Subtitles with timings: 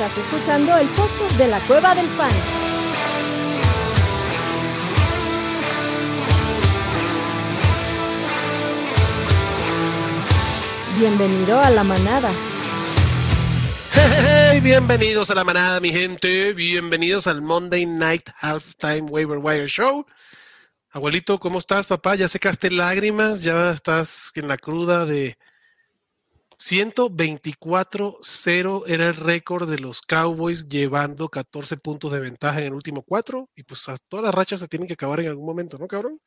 [0.00, 2.30] Estás escuchando el podcast de la Cueva del Fan.
[11.00, 12.30] Bienvenido a la manada.
[13.92, 16.52] Hey, bienvenidos a la manada, mi gente.
[16.52, 20.06] Bienvenidos al Monday Night Halftime Waiver Wire Show.
[20.90, 22.14] Abuelito, ¿cómo estás, papá?
[22.14, 23.42] ¿Ya secaste lágrimas?
[23.42, 25.36] ¿Ya estás en la cruda de
[26.58, 33.02] 124-0 era el récord de los Cowboys llevando 14 puntos de ventaja en el último
[33.02, 33.48] cuatro?
[33.54, 36.20] Y pues todas las rachas se tienen que acabar en algún momento, ¿no, cabrón?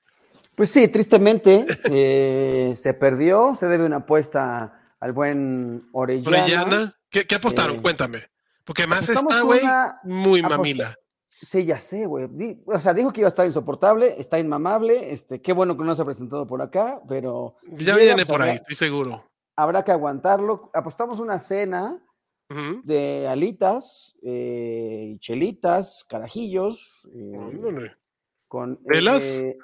[0.55, 6.44] Pues sí, tristemente eh, se perdió, se debe una apuesta al buen Orellana.
[6.44, 6.94] Orellana.
[7.09, 7.75] ¿Qué, apostaron?
[7.77, 8.20] Eh, Cuéntame.
[8.63, 9.61] Porque más está, güey,
[10.03, 10.95] muy mamila.
[11.41, 12.30] Sí, ya sé, güey.
[12.67, 15.11] O sea, dijo que iba a estar insoportable, está inmamable.
[15.11, 17.55] Este, qué bueno que no se ha presentado por acá, pero.
[17.64, 19.30] Ya viene por ahí, estoy seguro.
[19.55, 20.69] Habrá que aguantarlo.
[20.73, 22.02] Apostamos una cena
[22.83, 27.08] de alitas, eh, chelitas, carajillos.
[27.13, 27.39] Eh,
[28.47, 29.43] con, ¿Velas?
[29.43, 29.58] Eh,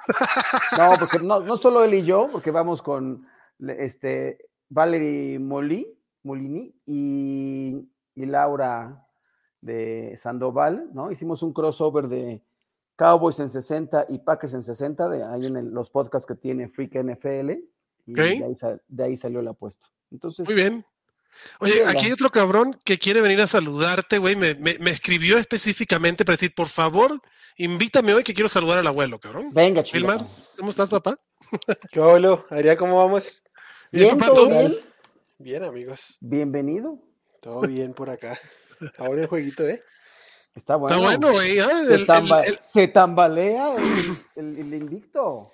[0.77, 3.27] no, porque no, no, solo él y yo, porque vamos con
[3.59, 9.05] este Valerie Molí, Molini y, y Laura
[9.59, 11.11] de Sandoval, ¿no?
[11.11, 12.41] Hicimos un crossover de
[12.95, 16.95] Cowboys en 60 y Packers en 60, de ahí en los podcasts que tiene Freak
[16.95, 17.51] NFL,
[18.07, 19.85] y de, ahí, salió la apuesta.
[20.09, 20.83] Entonces, Muy bien.
[21.59, 24.35] Oye, aquí hay otro cabrón que quiere venir a saludarte, güey.
[24.35, 24.55] Me,
[24.89, 27.21] escribió específicamente para decir, por favor,
[27.57, 29.49] invítame hoy que quiero saludar al abuelo, cabrón.
[29.53, 30.07] Venga, chico.
[30.57, 31.15] ¿cómo estás, papá?
[31.91, 32.43] ¿Qué hola?
[32.49, 33.43] Adrián, ¿cómo vamos?
[33.91, 34.77] Bien, ¿todo bien?
[35.37, 36.17] Bien, amigos.
[36.19, 36.97] Bienvenido.
[37.41, 38.39] Todo bien por acá.
[38.97, 39.83] Ahora el jueguito, ¿eh?
[40.55, 40.95] Está bueno.
[40.95, 41.59] Está bueno, güey.
[41.59, 42.57] ¿eh?
[42.65, 43.75] Se, tambalea
[44.35, 45.51] el, invicto.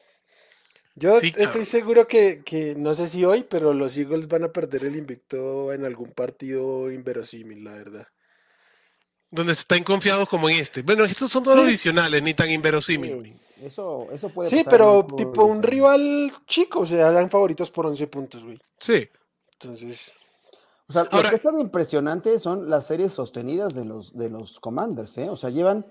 [0.96, 4.96] Yo estoy seguro que, no sé si hoy, pero los Eagles van a perder el
[4.96, 8.08] invicto en algún partido inverosímil, la verdad.
[9.32, 10.84] Donde se están confiados como en este.
[10.84, 13.36] Bueno, estos son todos adicionales, ni tan inverosímil.
[13.64, 18.08] eso, eso puede Sí, pero tipo un rival chico, o sea, eran favoritos por 11
[18.08, 18.59] puntos, güey.
[18.78, 19.09] Sí.
[19.53, 20.14] Entonces,
[20.88, 25.18] o sea, lo que está impresionante son las series sostenidas de los, de los Commanders,
[25.18, 25.30] ¿eh?
[25.30, 25.88] O sea, llevan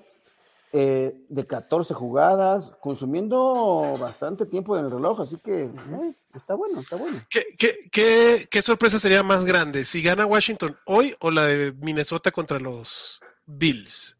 [0.74, 6.80] eh, de 14 jugadas, consumiendo bastante tiempo en el reloj, así que eh, está bueno,
[6.80, 7.18] está bueno.
[7.28, 9.84] ¿Qué, sorpresa sería más grande?
[9.84, 14.16] ¿Si gana Washington hoy o la de Minnesota contra los Bills?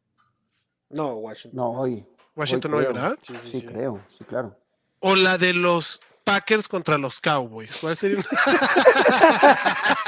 [0.91, 1.57] No, Washington.
[1.57, 2.07] No, hoy.
[2.37, 3.19] Washington hoy, ¿verdad?
[3.51, 4.55] sí, creo, sí, claro.
[5.01, 7.77] O la de los Packers contra los Cowboys.
[7.81, 8.19] ¿Cuál sería?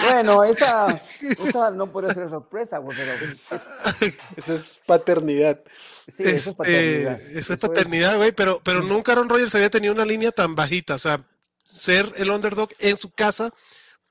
[0.03, 0.87] bueno, esa,
[1.45, 3.13] esa, no puede ser sorpresa, güey, pero...
[4.37, 5.61] Esa es paternidad.
[6.07, 7.21] Sí, esa es este, paternidad.
[7.21, 10.95] Esa es paternidad, güey, pero, pero nunca Aaron Rodgers había tenido una línea tan bajita.
[10.95, 11.19] O sea,
[11.65, 13.53] ser el underdog en su casa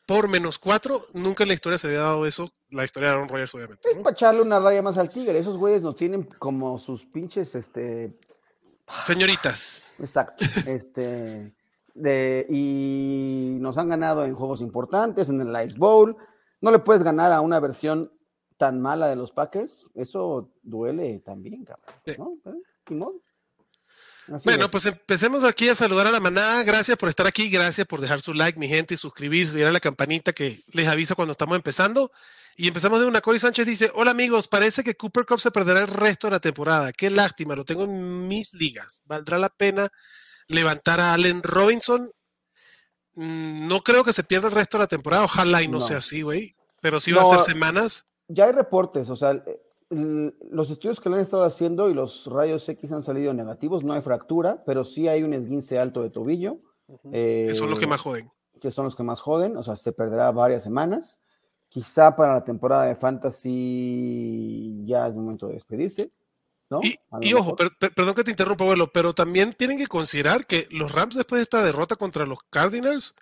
[0.06, 2.52] por menos cuatro, nunca en la historia se había dado eso.
[2.72, 3.92] La historia de Aaron Rodgers, obviamente.
[3.92, 5.38] Es para echarle una raya más al tigre.
[5.38, 8.20] Esos güeyes nos tienen como sus pinches, este...
[9.06, 9.88] Señoritas.
[10.00, 10.44] Exacto.
[10.68, 11.54] Este
[11.96, 16.16] y nos han ganado en juegos importantes, en el Ice Bowl.
[16.62, 18.12] No le puedes ganar a una versión
[18.58, 19.86] tan mala de los Packers.
[19.96, 22.42] Eso duele también, cabrón.
[22.90, 23.14] ¿no?
[24.46, 26.64] bueno, pues empecemos aquí a saludar a la manada.
[26.64, 29.72] Gracias por estar aquí, gracias por dejar su like, mi gente, y suscribirse y a
[29.72, 32.12] la campanita que les avisa cuando estamos empezando.
[32.56, 33.22] Y empezamos de una.
[33.22, 36.40] Cory Sánchez dice: Hola amigos, parece que Cooper Cup se perderá el resto de la
[36.40, 36.92] temporada.
[36.92, 39.02] Qué lástima, lo tengo en mis ligas.
[39.06, 39.90] ¿Valdrá la pena
[40.48, 42.10] levantar a Allen Robinson.
[43.16, 45.24] Mm, no creo que se pierda el resto de la temporada.
[45.24, 46.56] Ojalá y no, sea así, güey.
[46.82, 48.10] Pero sí va a ser semanas.
[48.28, 49.44] Ya hay reportes, o sea,
[49.90, 53.84] los estudios que le han estado haciendo y los rayos X han salido negativos.
[53.84, 56.60] No hay fractura, pero sí hay un esguince alto de tobillo.
[57.04, 58.28] que son los que más joden.
[58.60, 61.20] Que son los que más joden, o sea, se perderá varias semanas.
[61.70, 66.12] Quizá para la temporada de Fantasy ya es momento de despedirse.
[67.22, 71.16] Y, ojo, perdón que te interrumpa, abuelo, pero también tienen que considerar que los Rams
[71.16, 73.16] después de esta derrota contra los Cardinals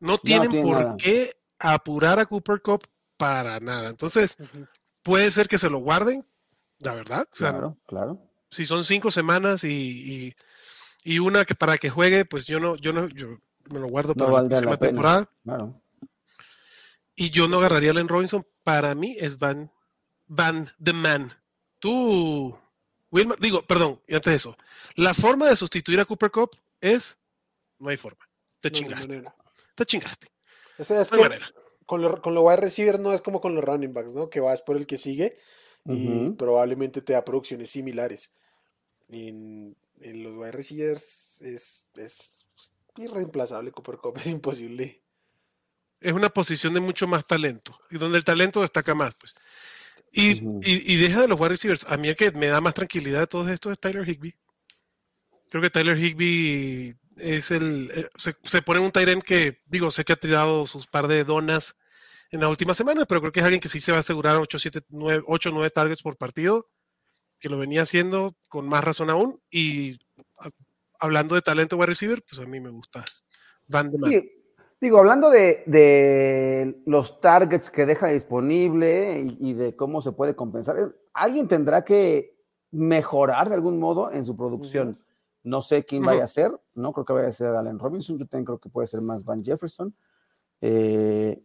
[0.00, 3.88] no tienen por qué apurar a Cooper Cup para nada.
[3.88, 4.36] Entonces,
[5.02, 6.26] puede ser que se lo guarden,
[6.78, 7.26] la verdad.
[7.30, 8.20] claro, claro.
[8.50, 10.34] Si son cinco semanas y,
[11.20, 13.38] una que para que juegue, pues yo no, yo no, yo
[13.70, 15.28] me lo guardo para la próxima temporada.
[15.42, 15.82] Claro.
[17.14, 18.46] Y yo no agarraría a Len Robinson.
[18.62, 19.70] Para mí es Van,
[20.26, 21.32] Van the Man.
[21.86, 22.58] Tú,
[23.12, 24.56] Wilmer, digo, perdón, y antes de eso,
[24.96, 26.50] la forma de sustituir a Cooper Cup
[26.80, 27.16] es,
[27.78, 28.28] no hay forma,
[28.60, 29.22] te chingaste,
[29.76, 30.26] te chingaste.
[30.78, 31.46] es manera.
[31.84, 34.28] Con lo, con lo wide receiver no es como con los running backs, ¿no?
[34.28, 35.38] Que vas por el que sigue
[35.84, 38.32] y probablemente te da producciones similares.
[39.08, 42.48] En, en los wide receivers es, es
[42.96, 45.00] irreemplazable Cooper Cup, es imposible.
[46.00, 49.36] Es una posición de mucho más talento y donde el talento destaca más, pues.
[50.18, 51.84] Y, y, deja de los wide receivers.
[51.90, 54.34] A mí el que me da más tranquilidad de todo esto es Tyler Higby.
[55.50, 57.90] Creo que Tyler Higby es el.
[57.94, 61.78] Eh, se, pone un Tyrant que, digo, sé que ha tirado sus par de donas
[62.30, 64.36] en la última semana, pero creo que es alguien que sí se va a asegurar
[64.36, 66.66] 8, 7, 9, 8, 9 targets por partido,
[67.38, 69.38] que lo venía haciendo con más razón aún.
[69.50, 69.98] Y
[70.98, 73.04] hablando de talento wide receiver, pues a mí me gusta
[73.68, 74.35] Van de sí,
[74.80, 81.48] digo, hablando de, los targets que deja disponible y, de cómo se puede compensar, alguien
[81.48, 82.36] tendrá que
[82.70, 84.98] mejorar de algún modo en su producción.
[85.42, 88.26] No sé quién vaya a ser, no creo que vaya a ser Allen Robinson, yo
[88.26, 89.94] también creo que puede ser más Van Jefferson.
[90.60, 91.40] Eh,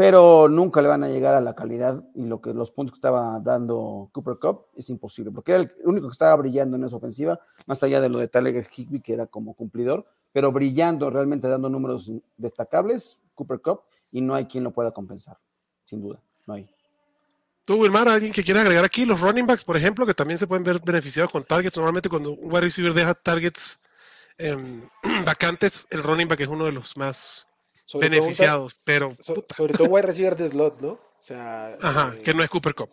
[0.00, 2.96] pero nunca le van a llegar a la calidad y lo que los puntos que
[2.96, 6.96] estaba dando Cooper Cup es imposible, porque era el único que estaba brillando en esa
[6.96, 11.48] ofensiva, más allá de lo de Tyler Higby, que era como cumplidor, pero brillando, realmente
[11.48, 13.80] dando números destacables, Cooper Cup,
[14.12, 15.38] y no hay quien lo pueda compensar,
[15.84, 16.70] sin duda, no hay.
[17.64, 20.46] Tú, Wilmar, alguien que quiera agregar aquí, los running backs, por ejemplo, que también se
[20.46, 21.76] pueden ver beneficiados con targets.
[21.76, 23.80] Normalmente cuando un wide receiver deja targets
[24.38, 24.80] em,
[25.24, 27.46] vacantes, el running back es uno de los más
[27.94, 29.16] beneficiados, pero...
[29.20, 30.88] sobre todo wide receiver de slot, ¿no?
[30.88, 31.76] O sea...
[31.80, 32.90] Ajá, eh, que no es Cooper Cup.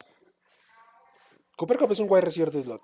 [1.55, 2.81] Cooper Cup es un wide receiver de slot.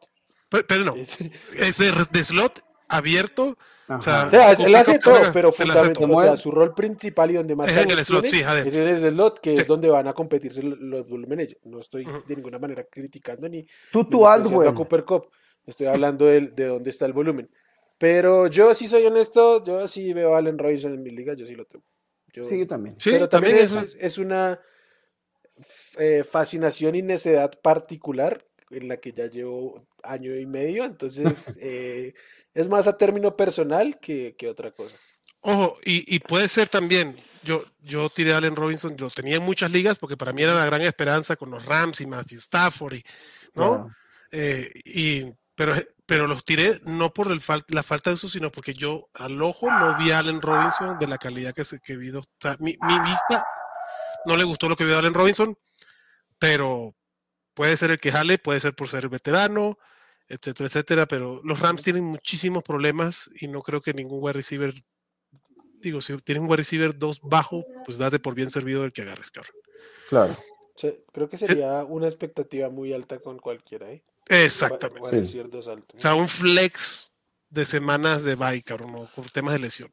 [0.68, 0.96] Pero, no,
[1.56, 3.58] es de, slot abierto.
[3.90, 7.70] O sea, él hace todo, pero fundamentalmente, o sea, su rol principal y donde más
[7.70, 10.64] es en el slot, sí, es en el slot, que es donde van a competirse
[10.64, 11.58] los volúmenes.
[11.64, 14.42] No estoy de ninguna manera criticando ni, tú, tú, a
[14.74, 15.30] Cooper Cup.
[15.66, 17.50] Estoy hablando de, de dónde está el volumen.
[17.98, 21.46] Pero yo sí soy honesto, yo sí veo a Allen Robinson en mi liga, yo
[21.46, 21.86] sí lo tengo.
[22.34, 22.96] Sí, yo también.
[23.04, 24.60] pero también, es, una
[25.98, 32.14] eh, fascinación y necedad particular en la que ya llevo año y medio, entonces eh,
[32.54, 34.96] es más a término personal que, otra cosa.
[35.42, 39.72] Ojo, y, puede ser también, yo, yo tiré a Allen Robinson, lo tenía en muchas
[39.72, 43.04] ligas porque para mí era la gran esperanza con los Rams y Matthew Stafford, y,
[43.56, 43.94] ¿no?
[44.32, 48.74] Eh, y pero, pero los tiré no por el la falta de uso, sino porque
[48.74, 52.10] yo al ojo no vi a Allen Robinson de la calidad que, se, que vi.
[52.12, 53.46] O sea, mi, vista
[54.26, 55.56] no le gustó lo que vi a Allen Robinson,
[56.40, 56.96] pero
[57.54, 59.78] puede ser el que jale, puede ser por ser veterano,
[60.28, 61.06] etcétera, etcétera.
[61.08, 64.74] Pero los Rams tienen muchísimos problemas y no creo que ningún wide receiver,
[65.80, 69.02] digo, si tienen un wide receiver dos bajo, pues date por bien servido el que
[69.02, 69.56] agarres, cabrón.
[70.10, 70.38] Claro.
[71.12, 74.04] creo que sería una expectativa muy alta con cualquiera, ¿eh?
[74.30, 75.20] Exactamente.
[75.20, 77.12] O sea, un flex
[77.50, 79.92] de semanas de bye, cabrón, por temas de lesión.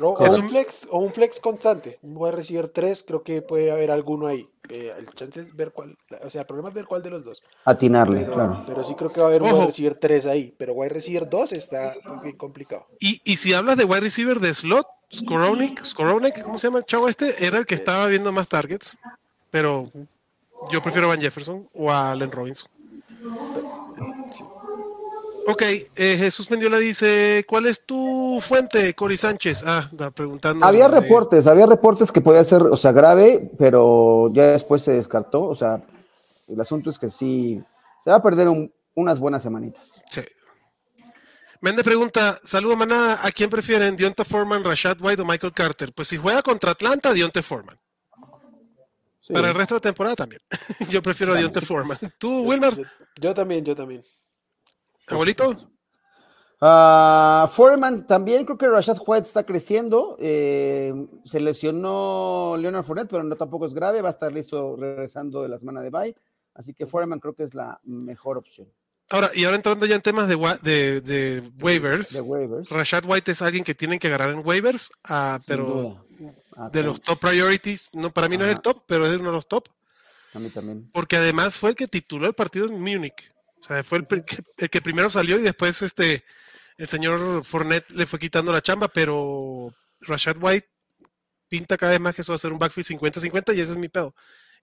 [0.00, 1.98] O, un flex, o un flex constante.
[2.02, 4.48] Voy a recibir tres, creo que puede haber alguno ahí.
[4.68, 7.24] Eh, el chance es ver cuál, o sea, el problema es ver cuál de los
[7.24, 7.42] dos.
[7.64, 8.64] Atinarle, pero, claro.
[8.66, 11.28] Pero sí creo que va a haber un wide receiver tres ahí, pero wide receiver
[11.28, 12.86] dos está muy bien complicado.
[12.98, 16.86] Y, y si hablas de wide receiver de slot, Skoronik, Skoronik, ¿cómo se llama el
[16.86, 17.46] chavo este?
[17.46, 18.96] Era el que estaba viendo más targets,
[19.50, 19.88] pero
[20.70, 22.68] yo prefiero a Van Jefferson o a Allen Robinson.
[25.46, 29.62] Ok, eh, Jesús Mendiola dice, ¿cuál es tu fuente, Cory Sánchez?
[29.66, 30.64] Ah, preguntando.
[30.64, 35.42] Había reportes, había reportes que podía ser, o sea, grave, pero ya después se descartó.
[35.44, 35.82] O sea,
[36.48, 37.62] el asunto es que sí,
[38.02, 38.48] se va a perder
[38.94, 40.00] unas buenas semanitas.
[40.08, 40.22] Sí.
[41.60, 45.92] Mende pregunta, saludo manada, ¿a quién prefieren, Dionte Foreman, Rashad White o Michael Carter?
[45.94, 47.76] Pues si juega contra Atlanta, Dionte Foreman.
[49.32, 50.42] Para el resto de la temporada también.
[50.90, 51.98] yo prefiero a Dionte Foreman.
[52.18, 52.74] ¿Tú, Wilmer?
[53.18, 54.04] yo también, yo también.
[55.08, 55.70] ¿Abuelito?
[56.60, 60.16] Uh, Foreman también, creo que Rashad White está creciendo.
[60.18, 60.94] Eh,
[61.24, 64.00] se lesionó Leonard Fournette, pero no tampoco es grave.
[64.00, 66.16] Va a estar listo regresando de la semana de bye.
[66.54, 68.68] Así que Foreman creo que es la mejor opción.
[69.10, 72.24] Ahora, y ahora entrando ya en temas de, de, waivers,
[72.70, 76.02] Rashad White es alguien que tienen que agarrar en waivers, uh, pero
[76.56, 79.26] ah, de los top priorities, no, para mí no es el top, pero es uno
[79.26, 79.68] de los top.
[80.32, 80.90] A mí también.
[80.90, 83.33] Porque además fue el que tituló el partido en Múnich.
[83.64, 84.06] O sea, fue el,
[84.70, 86.22] que, primero salió y después este
[86.76, 90.68] el señor Fournette le fue quitando la chamba, pero Rashad White
[91.48, 93.78] pinta cada vez más que eso va a ser un backfield 50-50 y ese es
[93.78, 94.14] mi pedo.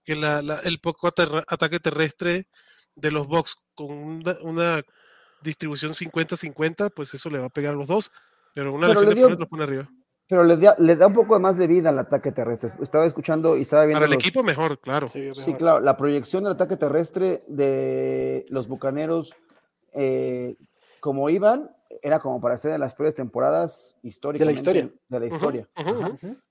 [0.04, 2.46] Que el poco ataque terrestre
[2.94, 4.82] de los Bucks con una,
[5.42, 8.12] distribución 50-50, pues eso le va a pegar a los dos,
[8.54, 9.88] pero una lesión de Fournette lo pone arriba
[10.28, 12.72] pero le da, le da un poco más de vida al ataque terrestre.
[12.80, 14.00] Estaba escuchando y estaba viendo.
[14.00, 15.08] Para el equipo mejor, claro.
[15.08, 15.80] Sí, claro.
[15.80, 19.34] La proyección del ataque terrestre de los bucaneros,
[19.92, 20.56] eh,
[21.00, 24.46] como iban, era como para ser de las peores temporadas históricas.
[24.46, 24.90] De la historia.
[25.08, 25.68] De la historia.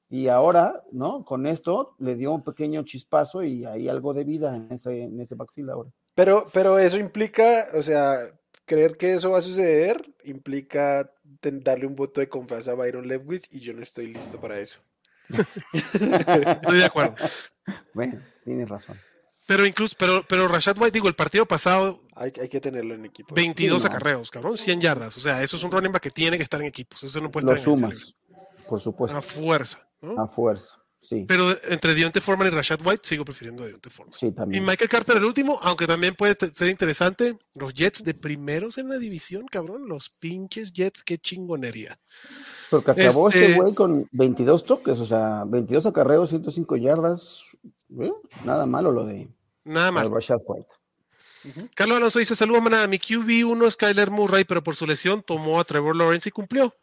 [0.09, 1.23] Y ahora, ¿no?
[1.23, 5.19] Con esto le dio un pequeño chispazo y hay algo de vida en ese, en
[5.21, 5.89] ese backfield ahora.
[6.13, 8.19] Pero, pero eso implica, o sea,
[8.65, 11.11] creer que eso va a suceder implica
[11.41, 14.79] darle un voto de confianza a Byron Lewis y yo no estoy listo para eso.
[15.73, 17.15] estoy de acuerdo.
[17.93, 18.99] Bueno, tienes razón.
[19.47, 21.99] Pero incluso, pero, pero Rashad White, digo, el partido pasado.
[22.15, 23.33] Hay, hay que tenerlo en equipo.
[23.35, 25.17] 22 acarreos, cabrón, 100 yardas.
[25.17, 27.03] O sea, eso es un running back que tiene que estar en equipos.
[27.03, 28.15] Eso no puede Lo estar en sumas,
[28.67, 29.17] por supuesto.
[29.17, 29.85] A fuerza.
[30.01, 30.21] ¿no?
[30.21, 31.25] A fuerza, sí.
[31.27, 34.17] Pero entre Dionte Foreman y Rashad White, sigo prefiriendo a Dionte Foreman.
[34.17, 34.63] Sí, Y también.
[34.65, 38.97] Michael Carter, el último, aunque también puede ser interesante, los Jets de primeros en la
[38.97, 39.87] división, cabrón.
[39.87, 41.99] Los pinches Jets, qué chingonería.
[42.69, 47.39] Porque acabó este este- güey con 22 toques, o sea, 22 acarreos, 105 yardas.
[47.99, 48.11] ¿eh?
[48.45, 49.27] Nada malo lo de
[49.65, 50.13] Nada lo de mal.
[50.13, 50.67] Rashad White.
[51.73, 52.87] Carlos Alonso dice: Saludos, manada.
[52.87, 56.73] Mi QB1 es Kyler Murray, pero por su lesión tomó a Trevor Lawrence y cumplió.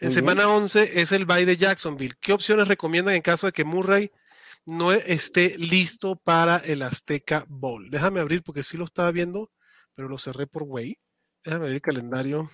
[0.00, 2.14] En semana 11 es el bye de Jacksonville.
[2.20, 4.10] ¿Qué opciones recomiendan en caso de que Murray
[4.66, 7.88] no esté listo para el Azteca Bowl?
[7.88, 9.50] Déjame abrir porque sí lo estaba viendo,
[9.94, 10.98] pero lo cerré por Way.
[11.44, 12.50] Déjame abrir el calendario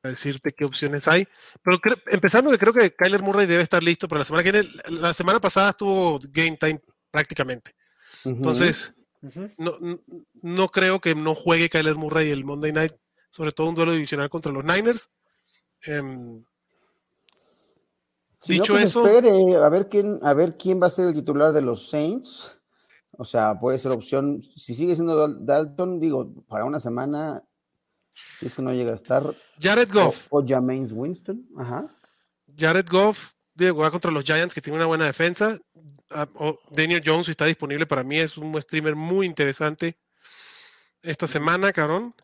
[0.00, 1.26] para decirte qué opciones hay.
[1.62, 4.68] Pero empezando que creo que Kyler Murray debe estar listo para la semana que viene.
[4.88, 7.72] La semana pasada estuvo game time prácticamente.
[8.24, 8.94] Entonces,
[9.56, 9.74] no,
[10.42, 12.92] no creo que no juegue Kyler Murray el Monday Night,
[13.30, 15.12] sobre todo un duelo divisional contra los Niners.
[15.84, 16.44] Em,
[18.40, 21.08] Si dicho que se eso- espere a ver quién, a ver quién va a ser
[21.08, 22.52] el titular de los Saints.
[23.18, 24.42] O sea, puede ser opción.
[24.56, 27.42] Si sigue siendo Dal- Dalton, digo, para una semana,
[28.12, 29.34] si es que no llega a estar.
[29.58, 31.48] Jared Goff, O, o Winston.
[31.58, 31.86] Ajá.
[32.58, 35.58] Jared Goff, digo, va contra los Giants que tienen una buena defensa.
[36.10, 36.26] Ah,
[36.70, 39.96] Daniel Jones, si está disponible para mí, es un streamer muy interesante
[41.02, 42.14] esta semana, cabrón.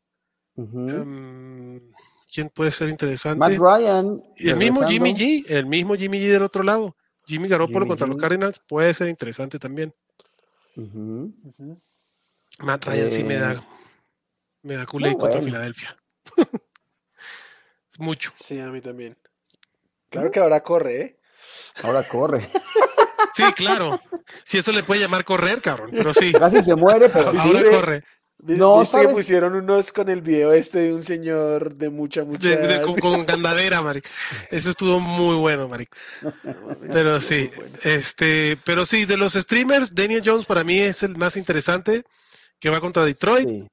[2.33, 3.39] ¿Quién puede ser interesante?
[3.39, 4.23] Matt Ryan.
[4.37, 4.87] Y el mismo.
[4.89, 6.97] Jimmy G, el mismo Jimmy G del otro lado.
[7.27, 8.17] Jimmy Garoppolo Jimmy contra los.
[8.17, 9.95] Cardinals puede ser interesante también.
[12.61, 13.63] Matt Ryan sí me Eh, da,
[14.63, 15.45] me da culé no, contra bueno.
[15.53, 15.97] Filadelfia.
[17.91, 18.33] Es mucho.
[18.39, 19.17] Sí, a mí también.
[20.09, 21.21] Claro que ahora corre, ¿eh?
[21.83, 22.49] Ahora corre.
[23.35, 24.01] Sí, claro.
[24.45, 26.33] Si eso le puede llamar correr, cabrón, pero sí.
[26.33, 27.67] Casi se muere, pero Ahora sí.
[27.71, 28.03] corre.
[28.45, 32.49] No, ¿Viste que pusieron unos con el video este de un señor de mucha, mucha
[32.49, 34.09] De- de- con, con candadera, marico.
[34.51, 35.97] Eso estuvo muy bueno, marico.
[36.93, 37.51] Pero sí,
[37.85, 42.03] este, pero sí, de los streamers, Daniel Jones para mí es el más interesante,
[42.59, 43.49] que va contra Detroit.
[43.49, 43.67] Sí.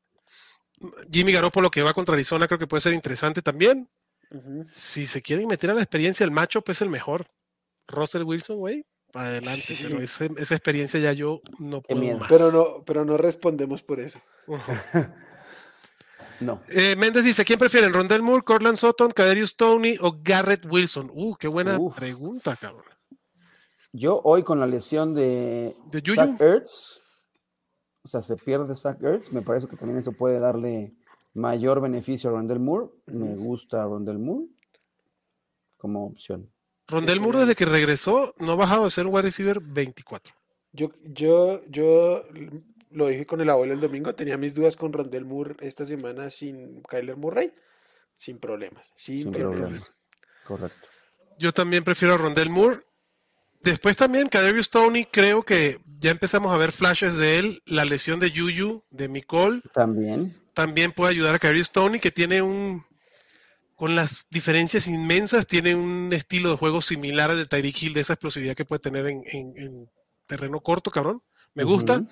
[1.11, 3.89] Jimmy Garoppolo que va contra Arizona creo que puede ser interesante también.
[4.67, 7.25] Si se quieren meter a la experiencia, el matchup es el mejor.
[7.87, 9.61] Russell Wilson, güey, adelante.
[9.61, 9.83] Sí.
[9.87, 12.29] Pero ese- esa experiencia ya yo no puedo más.
[12.29, 14.19] Pero no, pero no respondemos por eso.
[16.41, 16.61] No.
[16.69, 17.91] Eh, Méndez dice, ¿quién prefieren?
[17.93, 21.09] ¿Rondell Moore, Cortland Sutton, Kaderius Tony o Garrett Wilson?
[21.13, 21.97] Uh, qué buena Uf.
[21.97, 22.85] pregunta, cabrón.
[23.91, 26.01] Yo hoy con la lesión de ¿De?
[26.15, 27.01] Zach Ertz,
[28.03, 30.93] o sea, se pierde Zach Ertz, me parece que también eso puede darle
[31.33, 32.87] mayor beneficio a Rondell Moore.
[33.07, 34.45] Me gusta Rondell Moore
[35.75, 36.49] como opción.
[36.89, 40.33] Rondell Moore desde que regresó no ha bajado de ser un wide receiver 24.
[40.71, 42.21] Yo, yo, yo
[42.91, 46.29] lo dije con el abuelo el domingo, tenía mis dudas con Rondell Moore esta semana
[46.29, 47.53] sin Kyler Murray,
[48.15, 49.57] sin problemas, sin, Sin problemas.
[49.59, 49.91] problemas.
[50.45, 50.87] Correcto.
[51.37, 52.79] Yo también prefiero a Rondell Moore.
[53.61, 57.61] Después también Kaderius Tony, creo que ya empezamos a ver flashes de él.
[57.65, 60.37] La lesión de Juju, de Nicole, También.
[60.53, 62.85] también puede ayudar a Kaderius Tony, que tiene un,
[63.79, 68.01] con las diferencias inmensas, tiene un estilo de juego similar al de Tyreek Hill, de
[68.01, 69.89] esa explosividad que puede tener en, en- en
[70.27, 71.23] terreno corto, cabrón.
[71.53, 71.99] Me gusta.
[71.99, 72.09] Ujú.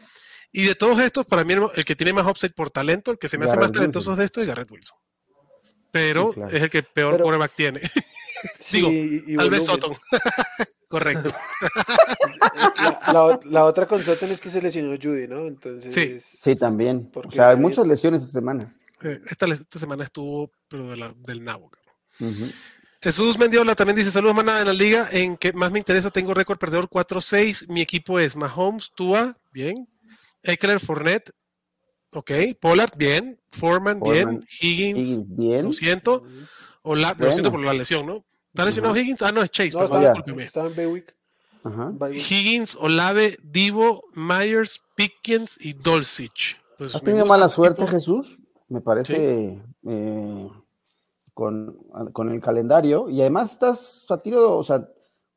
[0.54, 3.28] Y de todos estos, para mí el, que tiene más upside por talento, el que
[3.28, 4.20] se me hace más Garrett talentoso Wilson.
[4.20, 4.98] de esto es Garrett Wilson.
[5.92, 6.56] Pero Sí, claro.
[6.56, 7.82] es el que peor Pero- quarterback tiene.
[8.62, 9.66] Sí, Digo, y- y Tal vez.
[9.66, 9.94] Sutton.
[10.88, 11.34] Correcto.
[13.08, 15.46] La, la la otra con Sutton es que se lesionó Judy, ¿no?
[15.48, 16.18] Entonces, Sí.
[16.20, 17.08] Sí, también.
[17.10, 18.76] O Porque sea, hay muchas lesiones esta semana.
[19.02, 21.70] Eh, Esta, esta semana estuvo, pero de la- del nabo.
[23.02, 25.08] Jesús Mendiola también dice: Saludos, manada en la liga.
[25.12, 27.68] En que más me interesa, tengo récord perdedor 4-6.
[27.70, 29.88] Mi equipo es Mahomes, Tua, bien.
[30.44, 31.32] Eckler, Fournette,
[32.12, 32.32] ok.
[32.60, 33.40] Pollard, bien.
[33.52, 34.46] Foreman, bien.
[34.62, 35.66] Higgins, Higgins, bien.
[35.66, 36.24] lo siento.
[36.82, 38.26] O la- Lo siento por la lesión, ¿no?
[38.50, 39.02] ¿Está lesionado Ajá.
[39.04, 39.22] Higgins?
[39.22, 41.14] Ah, no, es Chase, no, perdón, estaba en Baywick.
[42.32, 46.58] Higgins, Olave, Divo, Myers, Pickens y Dolcich.
[46.78, 47.92] Pues Has tenido mala tu suerte, equipo.
[47.98, 48.38] Jesús,
[48.70, 50.50] me parece, eh,
[51.34, 51.78] con,
[52.14, 53.10] con el calendario.
[53.10, 54.88] Y además estás a tiro, o sea,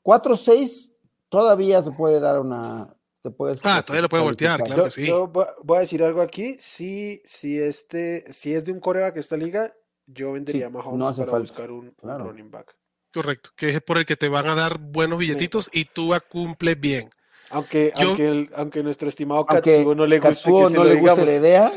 [0.05, 0.93] 4-6
[1.29, 2.95] todavía se puede dar una...
[3.23, 5.07] Te puedes Ah, todavía lo puede voltear, claro Yo, que sí.
[5.07, 6.57] yo voy a- decir algo aquí.
[6.59, 9.71] Si, si, este, si es de un coreback esta liga,
[10.07, 11.53] yo vendería Sí, a Mahomes no hace para falta.
[11.53, 12.25] buscar un, un Claro.
[12.25, 12.75] running back.
[13.13, 16.77] Correcto, que es por el que te van a dar buenos billetitos y tú cumple
[16.77, 17.11] bien.
[17.51, 20.95] Aunque, Yo- aunque, el- aunque nuestro estimado Katsuo no le guste que se no lo
[20.95, 21.41] le guste la digamos.
[21.43, 21.73] idea.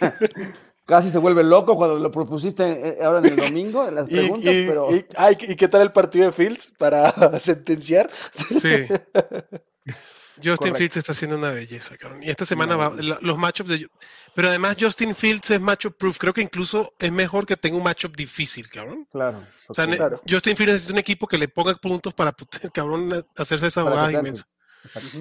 [0.90, 4.52] Casi se vuelve loco cuando lo propusiste eh, ahora en el domingo en las preguntas,
[4.52, 8.10] y- pero y- ay, ¿y qué tal el partido de Fields para sentenciar?
[8.32, 8.86] Sí.
[10.42, 12.22] Justin Fields está haciendo una belleza, cabrón.
[12.22, 13.88] Y esta semana va, los matchups de.
[14.34, 16.18] Pero además, Justin Fields es matchup proof.
[16.18, 19.06] Creo que incluso es mejor que tenga un matchup difícil, cabrón.
[19.12, 19.46] Claro.
[19.68, 19.86] O sea,
[20.28, 22.34] Justin Fields es un equipo que le ponga puntos para,
[22.74, 24.46] cabrón, hacerse esa jugada inmensa.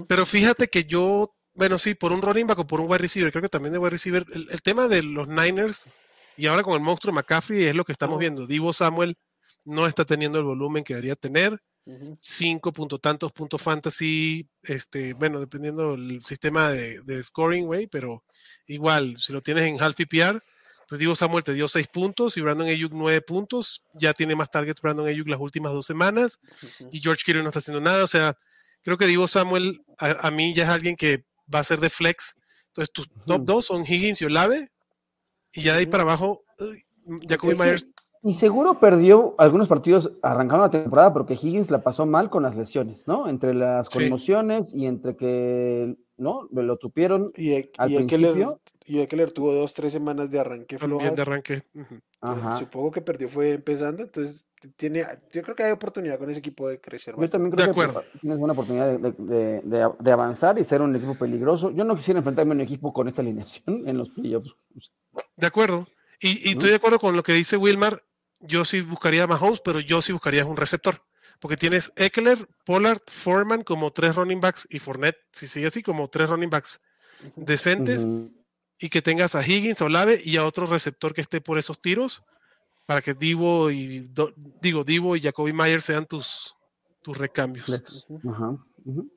[0.07, 3.31] Pero fíjate que yo, bueno, sí, por un running back o por un wide receiver,
[3.31, 5.89] creo que también de wide receiver, el, tema de los Niners
[6.37, 8.47] y ahora con el monstruo McCaffrey es lo que estamos viendo.
[8.47, 9.17] Divo Samuel
[9.65, 11.61] no está teniendo el volumen que debería tener.
[12.21, 18.23] Cinco puntos tantos puntos fantasy, este, bueno, dependiendo del sistema de, scoring, güey, pero
[18.67, 20.41] igual, si lo tienes en half PPR,
[20.87, 24.49] pues Divo Samuel te dio seis puntos y Brandon Ayuk nueve puntos, ya tiene más
[24.49, 26.39] targets Brandon Ayuk las últimas dos semanas
[26.91, 28.37] y George Kittle no está haciendo nada, o sea,
[28.83, 32.35] creo que Divo Samuel a, mí ya es alguien que va a ser de flex,
[32.67, 34.69] entonces tus top dos son Higgins y Olave
[35.53, 36.43] y ya de ahí para abajo,
[37.27, 37.87] Jacoby Myers
[38.21, 42.55] y seguro perdió algunos partidos arrancando la temporada porque Higgins la pasó mal con las
[42.55, 43.29] lesiones, ¿no?
[43.29, 46.49] Entre las conmociones y entre que, ¿no?
[46.51, 48.59] Lo tupieron y, e, al y principio.
[48.85, 51.15] y Eckler tuvo dos, tres semanas de arranque flojas.
[51.15, 51.63] de arranque.
[52.57, 56.67] Supongo que perdió fue empezando, entonces tiene, yo creo que hay oportunidad con ese equipo
[56.67, 57.15] de crecer.
[57.17, 59.61] Yo también creo que tienes buena oportunidad de,
[59.99, 61.71] de, avanzar y ser un equipo peligroso.
[61.71, 64.55] Yo no quisiera enfrentarme a un equipo con esta alineación en los playoffs.
[65.37, 65.87] De acuerdo.
[66.19, 68.03] Y, y estoy de acuerdo con lo que dice Wilmar
[68.39, 71.03] yo sí buscaría a Mahomes, pero yo sí buscaría un receptor.
[71.39, 76.09] Porque tienes Eckler, Pollard, Foreman como tres running backs y Fournette, si sigue así, como
[76.09, 76.81] tres running backs
[77.35, 78.07] decentes.
[78.77, 81.81] Y que tengas a Higgins, a Olave y a otro receptor que esté por esos
[81.81, 82.23] tiros
[82.89, 84.11] para que Divo y
[84.63, 86.55] digo Divo y Jacoby Myers sean tus,
[87.03, 88.07] tus recambios.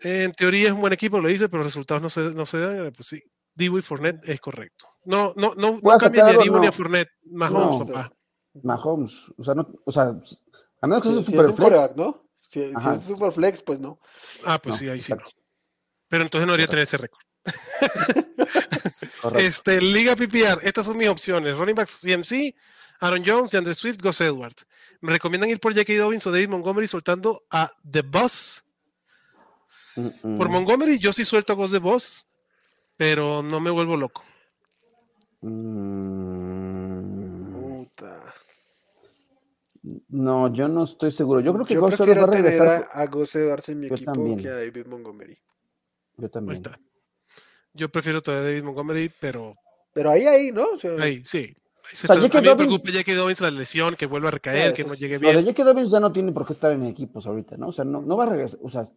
[0.02, 2.58] En teoría es un buen equipo, lo dice, pero los resultados no se, no se
[2.58, 2.92] dan.
[2.92, 3.22] Pues sí,
[3.54, 4.88] Divo y Fournette es correcto.
[5.06, 8.12] No, no, no, no cambia ni a Divo ni a Fournette, Mahomes, papá.
[8.62, 9.32] Mahomes.
[9.38, 10.20] O sea, no, o sea,
[10.82, 11.96] a menos que sea super flex.
[11.96, 12.28] ¿no?
[12.42, 13.98] Si, es super flex, pues no.
[14.44, 15.24] Ah, pues sí, ahí sí no.
[16.08, 17.22] Pero entonces no debería tener ese récord.
[19.38, 21.56] este, Liga PPR, estas son mis opciones.
[21.56, 22.54] Running backs CMC,
[23.02, 24.66] Aaron Jones, Andrew Swift, Gus Edwards.
[25.00, 25.92] Me recomiendan ir por J.K.
[25.98, 28.64] Dobbins o David Montgomery soltando a The Boss.
[30.22, 32.28] Por Montgomery yo sí suelto a Gus The Boss,
[32.96, 34.22] pero no me vuelvo loco.
[35.40, 36.12] Mm.
[40.08, 41.40] No, yo no estoy seguro.
[41.40, 42.84] Yo creo que yo prefiero va a regresar.
[42.92, 45.36] A, a Gus Edwards en mi equipo que a David Montgomery.
[46.18, 46.62] Yo también.
[47.74, 49.56] Yo prefiero todavía a David Montgomery, pero.
[49.92, 50.68] Pero ahí, ahí, ¿no?
[51.00, 51.56] ahí, sí.
[52.08, 53.14] A mí me preocupa J.K.
[53.14, 55.34] Dobbins la lesión, que vuelva a recaer, que no llegue bien.
[55.34, 55.64] Lo de J.K.
[55.64, 57.68] Dobbins ya no tiene por qué estar en equipos ahorita, ¿no?
[57.68, 58.60] O sea, no, no va a regresar.
[58.62, 58.88] O sea,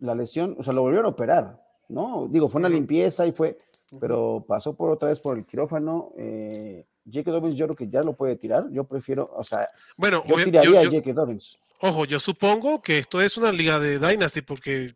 [0.00, 2.28] la lesión, o sea, lo volvieron a operar, ¿no?
[2.30, 3.56] Digo, fue una limpieza y fue.
[4.00, 6.12] Pero pasó por otra vez por el quirófano.
[6.18, 7.30] Eh, J.K.
[7.30, 8.68] Dobbins yo creo que ya lo puede tirar.
[8.70, 11.12] Yo prefiero, o sea, bueno, yo tiraría a J.K.
[11.12, 11.58] Dobbins.
[11.80, 14.92] Ojo, yo supongo que esto es una liga de Dynasty porque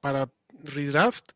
[0.00, 0.28] para
[0.64, 1.30] redraft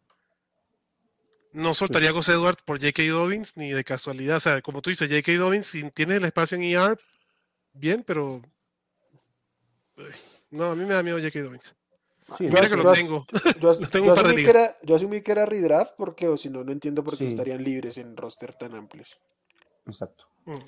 [1.56, 3.02] no soltaría a Gus Edwards por J.K.
[3.04, 4.36] Dobbins ni de casualidad.
[4.36, 5.38] O sea, como tú dices, J.K.
[5.38, 6.98] Dobbins, si tiene el espacio en ER,
[7.72, 8.42] bien, pero
[10.50, 11.42] no, a mí me da miedo J.K.
[11.42, 11.74] Dobbins.
[12.40, 13.26] Mira que lo tengo.
[13.60, 16.50] Yo, tengo un par de que era, yo asumí que era redraft porque o si
[16.50, 19.16] no, no entiendo por qué estarían libres en roster tan amplios.
[19.86, 20.24] Exacto.
[20.44, 20.58] Mm.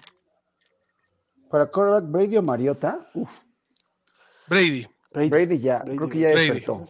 [1.50, 3.10] Para quarterback, Brady o Mariota,
[4.46, 4.86] Brady.
[5.12, 5.58] Brady.
[5.58, 6.88] ya, creo que ya despertó.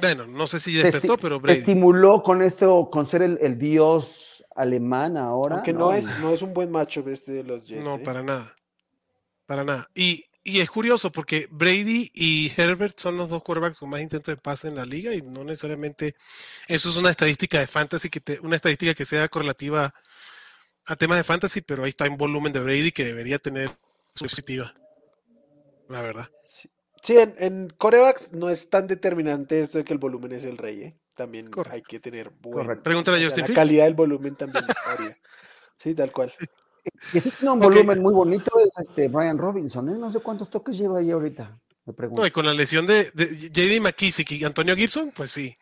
[0.00, 1.58] Bueno, no sé si despertó, pero Brady.
[1.58, 5.56] Estimuló con esto, con ser el, dios alemán ahora.
[5.56, 7.84] Aunque no, es, no es un buen macho este de los Jets.
[7.84, 7.98] No, ¿eh?
[7.98, 8.56] para nada.
[9.46, 9.90] Para nada.
[9.94, 14.34] Y, y, es curioso porque Brady y Herbert son los dos quarterbacks con más intentos
[14.34, 16.14] de pase en la liga y no necesariamente
[16.68, 19.92] eso es una estadística de fantasy, que una estadística que sea correlativa
[20.86, 23.70] a temas de fantasy, pero ahí está en volumen de Brady que debería tener
[24.14, 24.72] su positiva.
[25.88, 26.30] La verdad.
[26.48, 26.70] Sí,
[27.08, 30.82] en, en, corebacks no es tan determinante esto de que el volumen es el rey,
[30.82, 30.98] ¿eh?
[31.14, 34.64] También hay que tener buen, Pregúntale a Justin La calidad del volumen también
[35.78, 36.32] Sí, tal cual.
[37.12, 39.98] Que tiene un volumen muy bonito es este Brian Robinson, ¿eh?
[39.98, 41.60] No sé cuántos toques lleva ahí ahorita.
[41.84, 42.20] Me pregunto.
[42.20, 45.56] No, y con la lesión de, de JD McKissick y Antonio Gibson, pues sí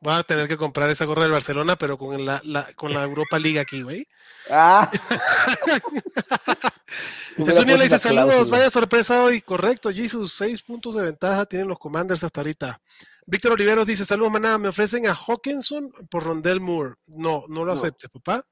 [0.00, 2.40] voy a tener que comprar esa gorra del Barcelona, pero con la,
[2.76, 4.06] con la Europa League aquí, güey.
[4.50, 4.90] Ah.
[7.36, 9.40] le dice saludos, vaya sorpresa hoy.
[9.40, 12.80] Correcto, Jesus, seis puntos de ventaja tienen los Commanders hasta ahorita.
[13.28, 16.94] Víctor Oliveros dice, saludos, manada, me ofrecen a Hawkinson por Rondell Moore.
[17.08, 18.44] No, no lo acepte, papá.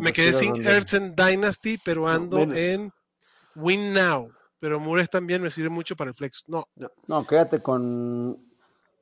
[0.00, 2.90] me quedé sin Earth Dynasty, pero ando en
[3.54, 4.30] Win Now.
[4.60, 6.44] Pero Moore también me sirve mucho para el flex.
[6.46, 6.64] No.
[7.06, 8.38] No, quédate con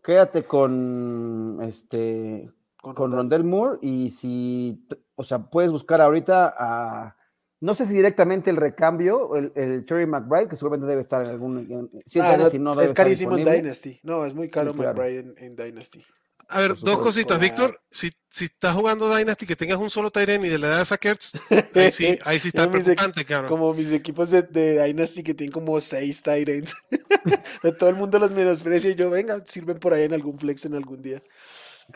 [0.02, 7.16] quédate con este con, Rondell Moore y si, o sea, puedes buscar ahorita a,
[7.60, 11.30] no sé si directamente el recambio, el, el Terry McBride, que seguramente debe estar en
[11.30, 15.54] algún, si es, ah, no, es carísimo en Dynasty, no, es muy caro McBride en,
[15.54, 16.04] Dynasty.
[16.48, 17.80] A ver, dos cositas, Víctor.
[17.88, 20.84] Si, si estás jugando Dynasty que tengas un solo Tyrant y de la edad de
[20.86, 21.32] Sackers,
[21.74, 23.50] ahí sí, ahí sí está preocupante, cabrón.
[23.50, 26.74] Como mis equipos de, de, Dynasty que tienen como seis Tyrants.
[27.78, 30.74] Todo el mundo los menosprecia y yo, venga, sirven por ahí en algún flex en
[30.74, 31.22] algún día.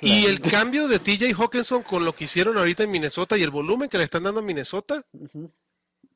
[0.02, 3.50] Y el cambio de TJ Hawkinson con lo que hicieron ahorita en Minnesota y el
[3.50, 5.06] volumen que le están dando a Minnesota,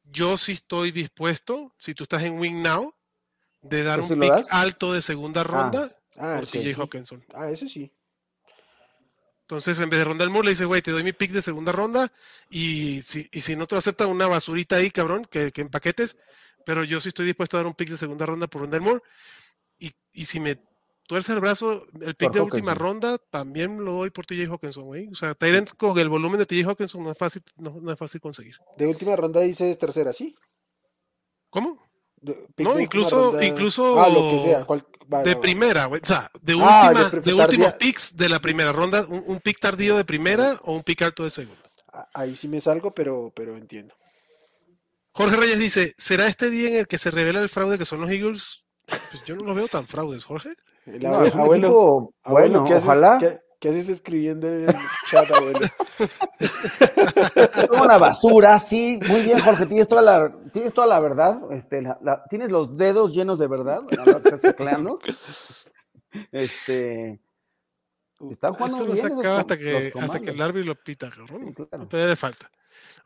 [0.05, 2.93] yo sí estoy dispuesto, si tú estás en Wing Now,
[3.63, 6.41] de dar un pick alto de segunda ronda ah.
[6.41, 7.25] por ah, TJ Hawkinson.
[7.33, 7.91] Ah, eso sí.
[9.51, 11.43] Entonces, en vez de ronda el muro, le dice, güey, te doy mi pick de
[11.43, 12.13] segunda ronda
[12.51, 16.19] y si, y si no te acepta una basurita ahí, cabrón, que, en paquetes,
[16.65, 19.01] pero yo sí estoy dispuesto a dar un pick de segunda ronda por ronda el
[19.77, 20.63] Y, y si me
[21.09, 25.09] tuerce el brazo, el pick de última ronda también lo doy por TJ Hawkinson, güey.
[25.09, 28.21] O sea, Tyrants con el volumen de TJ Hawkinson no es fácil, no, es fácil
[28.21, 28.55] conseguir.
[28.77, 30.37] De última ronda dices tercera, ¿sí?
[31.49, 31.91] ¿Cómo?
[32.21, 34.07] no, incluso, incluso ah,
[35.19, 36.01] de primera, güey.
[36.03, 39.97] O sea, de, ah, última, de, últimos picks de la primera ronda, un, pick tardío
[39.97, 41.61] de primera o un pick alto de segunda.
[42.15, 43.95] Ahí sí me salgo, pero, pero entiendo.
[45.13, 48.01] Jorge Reyes dice: ¿Será este día en el que se revela el fraude que son
[48.01, 48.67] los Eagles?
[48.87, 50.51] Pues yo no lo veo tan fraudes, Jorge.
[51.35, 53.19] abuelo, bueno, ¿qué ojalá.
[53.61, 54.77] ¿qué, haces escribiendo en el
[55.11, 55.61] chat, abuelo?
[57.91, 59.01] una basura, sí.
[59.09, 61.41] Muy bien, Jorge, tienes toda la, tienes toda la verdad.
[61.53, 61.83] Este,
[62.29, 63.83] tienes los dedos llenos de verdad.
[63.91, 64.41] Estás
[66.33, 67.21] Este.
[68.31, 71.55] Están jugando Esto bien hasta, que, hasta que el árbitro lo pita, cabrón.
[71.55, 72.51] Todavía le falta.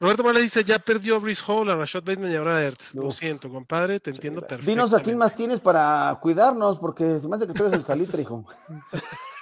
[0.00, 2.94] Roberto Morales dice, ya perdió Brice Hall, a Rashad Bateman y ahora Ertz.
[2.94, 4.70] Lo siento, compadre, te entiendo perfecto.
[4.70, 7.84] Dinos a quién más tienes para cuidarnos, porque se me hace que tú eres el
[7.84, 8.44] salitre, hijo.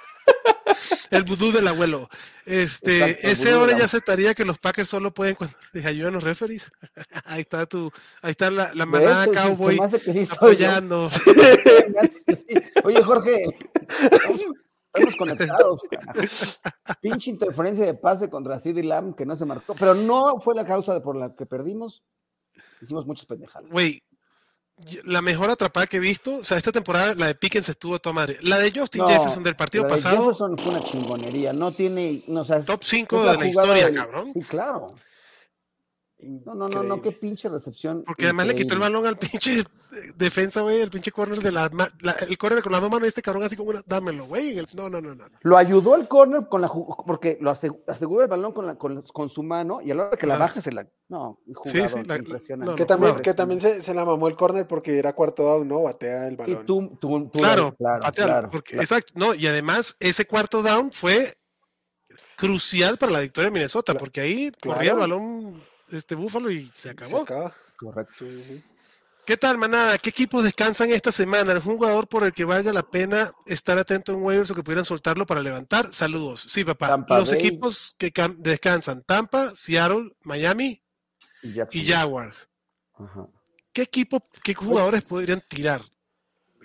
[1.13, 2.09] el vudú del abuelo.
[2.45, 6.71] Este, ese hora ya aceptaría que los Packers solo pueden cuando les ayudan los referees.
[7.25, 9.79] ahí está tu, ahí está la, la manada cowboy
[10.31, 11.07] apoyando.
[12.83, 13.45] Oye, Jorge,
[14.93, 15.81] estamos conectados.
[17.01, 20.65] Pinche interferencia de pase contra CD Lamb que no se marcó, pero no fue la
[20.65, 22.03] causa por la que perdimos.
[22.81, 23.69] Hicimos muchas pendejadas.
[23.71, 24.01] Güey,
[25.05, 27.99] la mejor atrapada que he visto, o sea, esta temporada la de Pickens estuvo a
[27.99, 28.37] toda madre.
[28.41, 30.17] La de Justin Jefferson del partido pasado.
[30.17, 34.31] Jefferson fue una chingonería, no tiene, no, o top 5 de la historia, cabrón.
[34.33, 34.89] Sí, claro.
[36.45, 38.03] No, no, no, no, qué pinche recepción.
[38.05, 39.63] Porque además le quitó el balón al pinche
[40.15, 41.69] defensa, güey, el pinche corner de la,
[42.27, 44.55] el corner con las dos manos, este cabrón así como una, dámelo, güey.
[44.75, 45.23] No, no, no, no.
[45.41, 46.71] Lo ayudó el corner con la
[47.05, 50.17] porque lo aseguró el balón con, la, con, con, su mano y a la hora
[50.17, 50.87] que la baja se la.
[51.09, 52.75] No, jugador, sí, sí, impresionante.
[52.75, 55.83] que también, que también se, se, la mamó el corner porque era cuarto down, ¿no?
[55.83, 56.65] Batea el balón.
[56.65, 61.35] tú, tú, claro, claro, claro, porque, exacto, no, y además ese cuarto down fue
[62.35, 65.61] crucial para la victoria de Minnesota, porque ahí corría el balón
[65.93, 67.25] este Búfalo y se acabó.
[67.77, 68.25] Correcto.
[69.25, 69.97] ¿Qué tal, manada?
[69.97, 71.53] ¿Qué equipos descansan esta semana?
[71.53, 74.83] ¿Algún jugador por el que valga la pena estar atento en waivers o que pudieran
[74.83, 75.93] soltarlo para levantar?
[75.93, 76.41] Saludos.
[76.41, 77.05] Sí, papá.
[77.07, 80.83] Los equipos que descansan: Tampa, Seattle, Miami
[81.41, 82.49] y, Jaguars.
[83.71, 85.81] ¿Qué equipo, qué jugadores podrían tirar?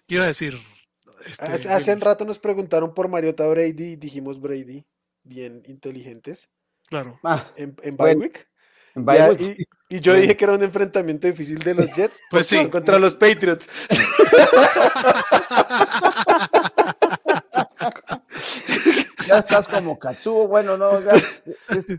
[0.07, 0.59] Quiero decir.
[1.27, 4.85] Este, hace, un rato nos preguntaron por Mariota Brady y dijimos Brady,
[5.23, 6.51] bien inteligentes.
[6.87, 7.19] Claro.
[7.23, 7.97] Ah, en, en
[9.89, 12.21] y, yo dije que era un enfrentamiento difícil de los Jets.
[12.31, 12.69] Pues sí.
[12.69, 13.69] Contra los Patriots.
[19.29, 20.91] ya estás como Katsuo, bueno, no,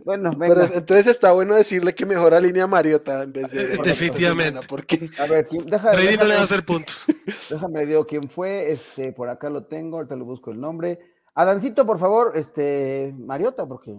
[0.03, 0.31] bueno,
[0.73, 3.77] entonces está bueno decirle que mejora línea Mariota en vez de.
[3.83, 4.59] Definitivamente.
[4.67, 5.09] Porque...
[5.19, 6.17] A ver, déjame.
[6.17, 7.05] no le va a hacer puntos.
[7.49, 10.99] Déjame, digo quién fue, este, por acá lo tengo, ahorita lo busco el nombre.
[11.35, 13.95] Adancito, por favor, este, Mariota, porque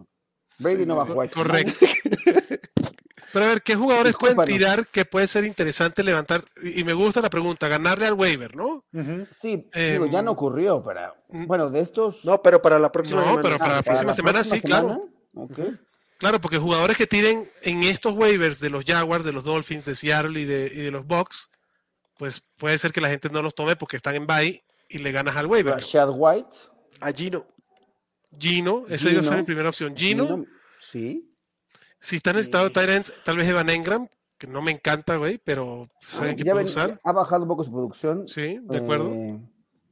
[0.58, 1.30] Brady no va a jugar.
[1.30, 1.86] Correcto.
[3.32, 6.42] Pero a ver, ¿qué jugadores pueden tirar que puede ser interesante levantar?
[6.62, 8.84] Y me gusta la pregunta, ganarle al waiver, ¿no?
[9.38, 11.46] Sí, digo, ya no em, ocurrió, pero mm.
[11.46, 12.24] bueno, de estos.
[12.24, 13.36] No, pero para la próxima semana.
[13.36, 15.00] No, pero para la próxima semana sí, claro.
[16.18, 19.94] Claro, porque jugadores que tiren en estos waivers de los Jaguars, de los Dolphins, de
[19.94, 21.50] Seattle y de, los Bucks,
[22.18, 25.12] pues puede ser que la gente no los tome porque están en bye y le
[25.12, 25.74] ganas al waiver.
[25.74, 26.56] Rashad White.
[27.00, 27.46] A Gino.
[28.38, 29.96] Gino, esa iba a ser mi primera opción.
[29.96, 30.44] Gino.
[30.78, 31.29] Sí.
[32.00, 32.72] Si está necesitado sí.
[32.72, 34.08] Tyrants, tal vez Evan Engram,
[34.38, 36.98] que no me encanta, güey, pero saben que puede usar.
[37.04, 38.26] Ha bajado un poco su producción.
[38.26, 39.12] Sí, de acuerdo.
[39.12, 39.38] Eh,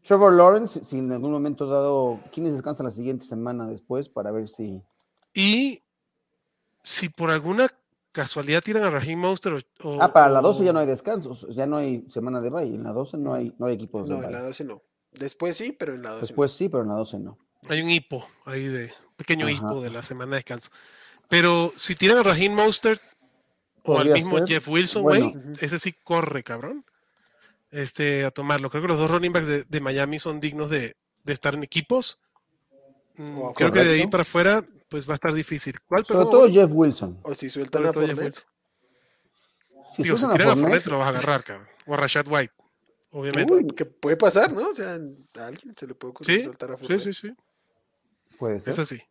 [0.02, 4.48] Trevor Lawrence, si en algún momento dado, ¿quiénes descansan la siguiente semana después para ver
[4.48, 4.82] si.
[5.34, 5.82] Y
[6.82, 7.68] si por alguna
[8.10, 9.52] casualidad tiran a Raheem Monster
[9.84, 12.74] o, Ah, para la 12 ya no hay descansos, ya no hay semana de bye.
[12.74, 14.82] En la 12 no hay, no hay equipos no, en la 12 no.
[15.12, 17.38] Después sí, pero en la 12 Después sí, pero en la 12 no.
[17.68, 20.70] Hay un hipo ahí de pequeño hipo de la semana de descanso.
[21.28, 23.02] Pero si tiran a Raheem Mostert
[23.84, 26.84] o al mismo Jeff Wilson, güey, ese sí corre, cabrón.
[27.70, 28.70] Este, a tomarlo.
[28.70, 32.18] Creo que los dos running backs de, Miami son dignos de, estar en equipos.
[33.16, 35.78] Mm, creo que de ahí para afuera, pues va a estar difícil.
[35.86, 37.18] ¿Cuál, Sobre todo Jeff Wilson.
[37.22, 38.42] O si sueltan a Fournette.
[39.94, 41.66] Si, Digo, si tiran a Fournette, lo vas a agarrar, cabrón.
[41.86, 42.54] O a Rashad White,
[43.10, 43.52] obviamente.
[43.52, 44.68] Uy, que puede pasar, ¿no?
[44.70, 44.98] O sea,
[45.38, 46.44] a alguien se le puede ¿Sí?
[46.44, 47.00] soltar a Fournette.
[47.02, 47.34] Sí, sí, sí.
[48.38, 48.72] Puede ser.
[48.72, 49.02] Es así.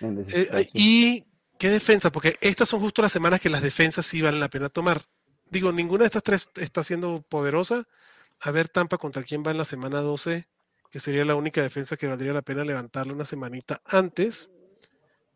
[0.00, 1.24] Eh, y
[1.58, 4.68] qué defensa, porque estas son justo las semanas que las defensas sí valen la pena
[4.68, 5.02] tomar.
[5.50, 7.84] Digo, ninguna de estas tres está siendo poderosa.
[8.40, 10.46] A ver, Tampa contra quién va en la semana 12
[10.90, 14.50] que sería la única defensa que valdría la pena levantarla una semanita antes.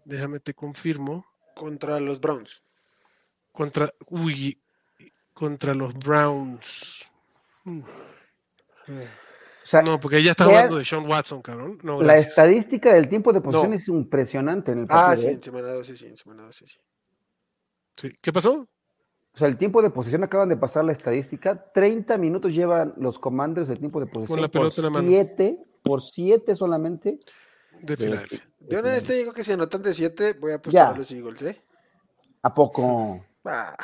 [0.04, 1.26] Déjame te confirmo.
[1.54, 2.62] Contra los Browns.
[3.52, 4.58] Contra, uy,
[5.34, 7.12] contra los Browns.
[9.80, 11.78] No, porque ella está hablando de Sean Watson, cabrón.
[12.02, 15.12] la estadística del tiempo de posición es impresionante en el partido.
[15.12, 15.32] Ah, sí, ¿eh?
[15.32, 16.78] en semana 12, sí, en semana 12, sí.
[17.96, 18.12] sí.
[18.20, 18.68] ¿Qué pasó?
[19.34, 21.72] O sea, el tiempo de posición acaban de pasar la estadística.
[21.72, 24.26] 30 minutos llevan los commanders de tiempo de posición.
[24.26, 25.08] Con la pelota por en la mano.
[25.08, 27.18] Siete, por 7 solamente.
[27.82, 28.46] De Filadelfia.
[28.60, 31.10] Yo una vez te digo que si anotan de 7, voy a apostar a los
[31.10, 31.62] Eagles, ¿eh?
[32.42, 33.24] ¿A poco?
[33.44, 33.74] Ah.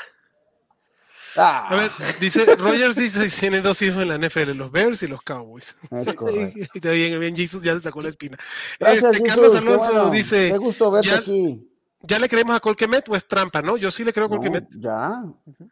[1.39, 1.69] Ah.
[1.69, 5.23] A ver, dice, Rogers dice tiene dos hijos en la NFL, los Bears y los
[5.23, 5.77] Cowboys.
[5.93, 8.37] y está bien, bien, Jesus ya se sacó la espina.
[8.81, 10.53] este, Carlos Alonso dice.
[10.53, 11.65] Me gustó verte aquí.
[12.01, 13.77] ¿Ya le creemos a Colquemet o es trampa, no?
[13.77, 14.67] Yo sí le creo a Colquemet.
[14.79, 15.23] ya.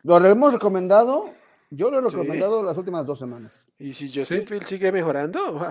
[0.03, 1.25] Lo hemos recomendado.
[1.71, 3.53] Yo lo he recomendado las últimas dos semanas.
[3.79, 5.69] ¿Y si Justin Fields sigue mejorando?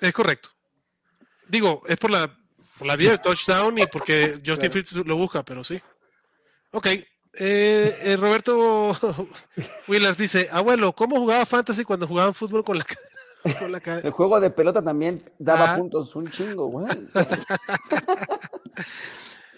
[0.00, 0.50] Es correcto.
[1.48, 2.30] Digo, es por la,
[2.78, 5.80] por la vía del touchdown y porque Justin Fields lo busca, pero sí.
[6.72, 6.88] Ok.
[7.38, 8.96] Eh, eh, Roberto
[9.88, 12.86] Willers dice, abuelo, ¿cómo jugaba Fantasy cuando jugaban fútbol con la
[14.02, 15.76] El juego de pelota también daba ah.
[15.76, 16.86] puntos un chingo, güey.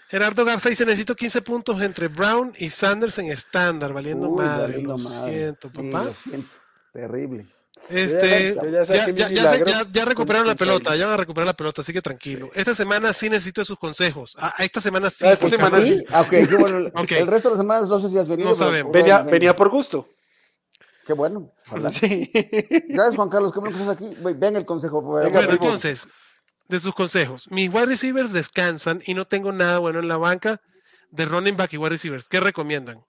[0.09, 4.81] Gerardo Garza dice: Necesito 15 puntos entre Brown y Sanders en estándar, valiendo madre.
[4.81, 6.07] Lo siento, papá.
[6.93, 7.47] Terrible.
[7.89, 8.55] Este,
[9.91, 12.49] ya, recuperaron la pelota, ya van a recuperar la pelota, así que tranquilo.
[12.53, 14.35] Esta semana sí necesito sus consejos.
[14.39, 15.25] Ah, esta semana sí.
[15.25, 16.03] Ah, esta semana sí.
[17.17, 18.49] El resto de las semanas no sé si has venido.
[18.49, 18.91] No sabemos.
[18.91, 20.07] Venía, venía por gusto.
[21.09, 21.51] Qué bueno.
[21.91, 22.29] Sí.
[22.89, 23.51] Gracias, Juan Carlos.
[23.51, 24.15] Qué bueno que estás aquí.
[24.35, 25.01] Ven el consejo.
[25.01, 26.07] bueno, entonces,
[26.67, 27.49] de sus consejos.
[27.49, 30.61] Mis wide receivers descansan y no tengo nada bueno en la banca
[31.09, 32.29] de running back y wide receivers.
[32.29, 33.03] ¿Qué recomiendan?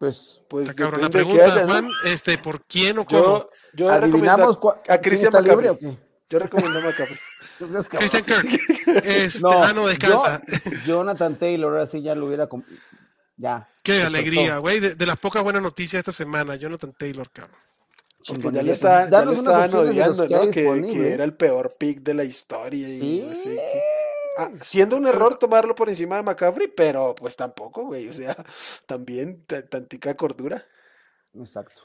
[0.00, 3.46] Pues, pues cabrón, la pregunta, Juan, este, ¿por quién o cómo?
[3.74, 4.58] Yo, adivinamos
[4.88, 5.94] a Cristian libre o qué?
[6.30, 7.18] Yo recomiendo a McCaffrey.
[7.98, 8.46] Christian Kirk.
[9.04, 10.40] Este, no, ah, no, descansa.
[10.86, 12.48] Jonathan Taylor, así ya lo hubiera.
[13.36, 13.68] Ya.
[13.82, 14.80] Qué alegría, güey.
[14.80, 17.58] De, las pocas buenas noticias esta semana, Jonathan Taylor, cabrón.
[18.26, 19.12] Porque ya le, estaban,
[19.74, 20.50] odiando, ¿no?
[20.50, 22.88] Que, era el peor pick de la historia.
[22.88, 23.30] Sí.
[24.40, 28.08] Ah, siendo un error tomarlo por encima de McCaffrey, pero pues tampoco, güey.
[28.08, 28.34] O sea,
[28.86, 30.66] también tantica cordura.
[31.34, 31.82] Exacto.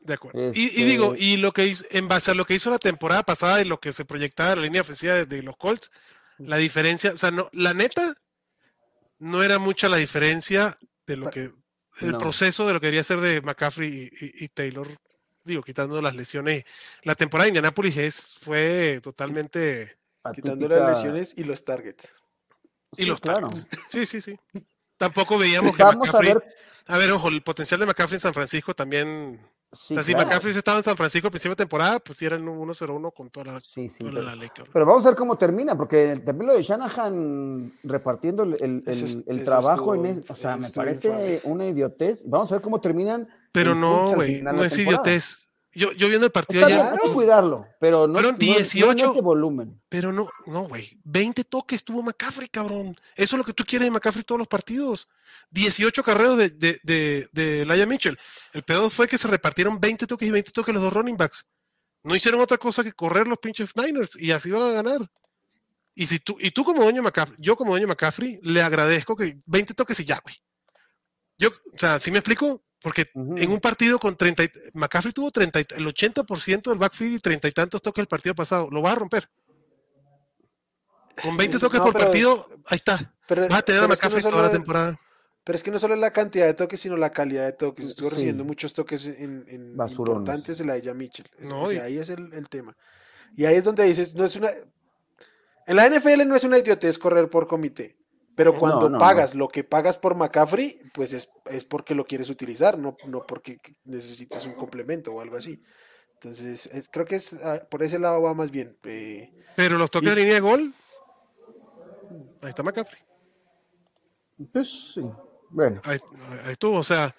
[0.00, 0.50] De acuerdo.
[0.52, 3.22] Y, este digo, y lo que hizo, en base a lo que hizo la temporada
[3.22, 5.92] pasada y lo que se proyectaba en la línea ofensiva de los Colts,
[6.38, 8.14] la diferencia, o sea, no, la neta,
[9.20, 11.50] no era mucha la diferencia de lo que
[12.00, 14.88] el proceso de lo que quería ser de McCaffrey y, Taylor,
[15.44, 16.64] digo, quitando las lesiones.
[17.04, 19.96] La temporada de Indianapolis es, fue totalmente.
[20.32, 22.12] Quitando las lesiones y los targets.
[22.96, 23.66] Y los targets.
[23.90, 24.38] Sí, sí, sí.
[24.96, 26.30] Tampoco veíamos que McCaffrey.
[26.30, 26.54] A ver,
[26.88, 29.38] a ver, ojo, el potencial de McCaffrey en San Francisco también
[29.72, 32.46] Sí, o sea, si McCaffrey estaba en San Francisco a principio de temporada, pues eran
[32.46, 34.48] 1-0-1 con toda la, sí, sí, pero, ley.
[34.72, 38.54] Pero vamos a ver cómo termina, porque también lo de Shanahan repartiendo el,
[38.86, 42.22] el, el, trabajo, en o sea, me parece una idiotez.
[42.26, 43.28] Vamos a ver cómo terminan.
[43.52, 45.48] Pero no, güey, no es idiotez.
[45.76, 49.12] Yo, yo viendo el partido que cuidarlo, pero no, Fueron 18.
[49.14, 49.78] No, volumen.
[49.90, 50.98] Pero no, no, güey.
[51.04, 52.96] 20 toques tuvo McCaffrey, cabrón.
[53.14, 55.06] Eso es lo que tú quieres de McCaffrey todos los partidos.
[55.50, 58.18] 18 carreros de, de, de, de Laia Mitchell.
[58.54, 61.46] El pedo fue que se repartieron 20 toques y 20 toques los dos running backs.
[62.02, 65.10] No hicieron otra cosa que correr los pinches Niners y así van a ganar.
[65.94, 69.38] Y si tú, y tú como dueño McCaffrey, yo como dueño McCaffrey, le agradezco que
[69.44, 70.36] 20 toques y ya, güey.
[71.36, 74.44] Yo, o sea, si me explico, porque en un partido con 30,
[74.74, 78.68] McCaffrey tuvo 30, el 80% del backfield y 30 y tantos toques el partido pasado.
[78.70, 79.28] Lo va a romper.
[81.20, 83.12] Con 20 toques por partido, ahí está.
[83.26, 84.96] Pero, va a tener a McCaffrey toda la temporada.
[85.42, 87.88] Pero es que no solo es la cantidad de toques, sino la calidad de toques.
[87.88, 91.28] Estuvo recibiendo muchos toques en, en importantes de la de Mitchell.
[91.50, 92.76] o sea, ahí es el, el, tema.
[93.34, 94.50] Y ahí es donde dices, no es una.
[95.66, 97.96] En la NFL no es una idiotez correr por comité.
[98.36, 102.94] Pero cuando pagas lo que pagas por McCaffrey, pues es, porque lo quieres utilizar, no,
[103.06, 105.62] no porque necesitas un complemento o algo así.
[106.14, 108.76] Entonces, creo que es ah, por ese lado va más bien.
[108.84, 110.74] Eh, Pero los toques de línea de gol,
[112.42, 113.00] ahí está McCaffrey.
[114.52, 115.02] Pues sí,
[115.48, 115.80] bueno.
[115.84, 115.98] Ahí,
[116.50, 117.14] estuvo, o sea,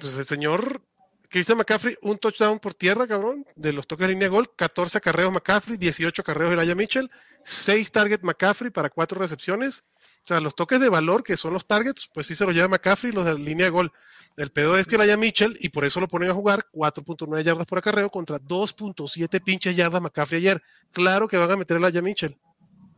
[0.00, 0.80] pues el señor
[1.28, 4.98] Christian McCaffrey, un touchdown por tierra, cabrón, de los toques de línea de gol, 14
[5.02, 7.10] carreos McCaffrey, 18 carreos Elijah Mitchell,
[7.42, 9.84] 6 targets McCaffrey para 4 recepciones.
[10.22, 12.68] O sea, los toques de valor, que son los targets, pues sí se los lleva
[12.68, 13.92] McCaffrey, los de línea de gol.
[14.36, 17.66] El pedo es que Elijah Mitchell, y por eso lo ponen a jugar, 4.9 yardas
[17.66, 20.62] por acarreo contra 2.7 pinches yardas McCaffrey ayer.
[20.92, 22.38] Claro que van a meter a Elijah Mitchell.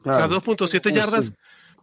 [0.05, 1.33] O sea, 2.7 yardas,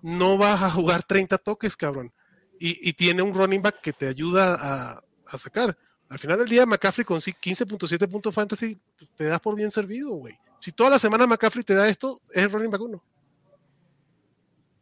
[0.03, 2.11] no vas a jugar 30 toques, cabrón.
[2.59, 5.75] Y, tiene un running back que te ayuda a, a sacar.
[6.07, 10.11] Al final del día, McCaffrey con 15.7 puntos fantasy, pues, te das por bien servido,
[10.11, 10.37] güey.
[10.59, 13.03] Si toda la semana McCaffrey te da esto, es el running back uno.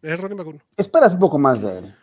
[0.02, 0.60] Es el running back uno.
[0.78, 1.96] Esperas un poco más de él.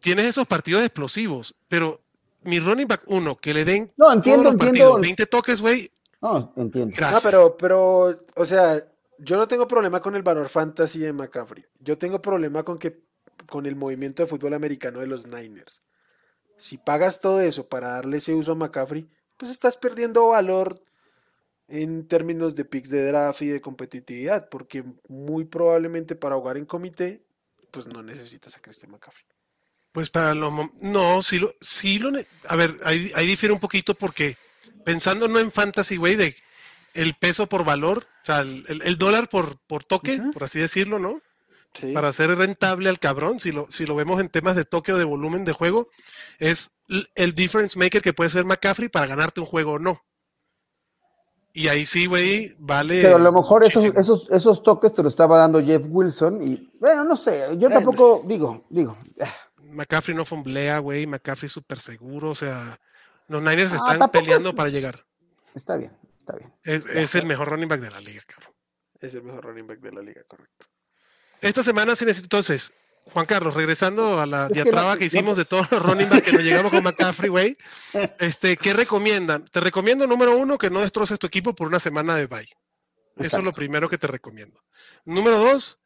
[0.00, 2.00] Tienes esos partidos explosivos, pero
[2.42, 4.98] mi running back uno, que le den no, entiendo, todos los entiendo.
[5.00, 5.90] 20 toques, güey.
[6.20, 6.94] No, entiendo.
[6.96, 7.24] Gracias.
[7.24, 8.80] No, pero, pero, o sea,
[9.18, 11.64] yo no tengo problema con el valor fantasy de McCaffrey.
[11.80, 13.00] Yo tengo problema con que
[13.48, 15.82] con el movimiento de fútbol americano de los Niners
[16.62, 20.80] si pagas todo eso para darle ese uso a McCaffrey, pues estás perdiendo valor
[21.72, 26.66] en términos de picks de draft y de competitividad, porque muy probablemente para jugar en
[26.66, 27.24] comité,
[27.70, 29.24] pues no necesitas a Christian McCaffrey.
[29.90, 32.10] Pues para lo no, sí lo, sí lo
[32.48, 34.36] a ver, ahí, difiere un poquito porque
[34.84, 36.36] pensando no en fantasy, güey, de
[36.92, 41.20] el peso por valor, o sea, el, dólar por, por toque, por así decirlo, ¿no?
[41.94, 44.98] para hacer rentable al cabrón, si lo, si lo vemos en temas de toque o
[44.98, 45.88] de volumen de juego,
[46.38, 46.72] es
[47.14, 50.04] el difference maker que puede ser McCaffrey para ganarte un juego o no.
[51.54, 53.02] Y ahí sí, güey, vale.
[53.02, 56.70] Pero a lo mejor esos, esos, esos, toques te lo estaba dando Jeff Wilson y,
[56.80, 58.96] bueno, no sé, yo tampoco, digo, digo.
[59.72, 62.78] McCaffrey no fomblea, güey, McCaffrey súper seguro, o sea,
[63.28, 64.98] los Niners ah, están peleando para llegar.
[65.54, 66.54] Está bien, está bien.
[66.64, 68.54] Es, es el mejor running back de la liga, cabrón.
[68.98, 70.66] Es el mejor running back de la liga, correcto.
[71.40, 72.72] Esta semana sí necesito, entonces,
[73.10, 76.70] Juan Carlos, regresando a la diatraba que, hicimos de todos los running que nos llegamos
[76.70, 77.56] con McCaffrey, güey,
[78.20, 79.44] este, ¿qué recomiendan?
[79.46, 82.48] Te recomiendo, número uno, que no destroces tu equipo por una semana de bye.
[83.16, 84.58] Eso es lo primero que te recomiendo.
[85.04, 85.80] Número dos,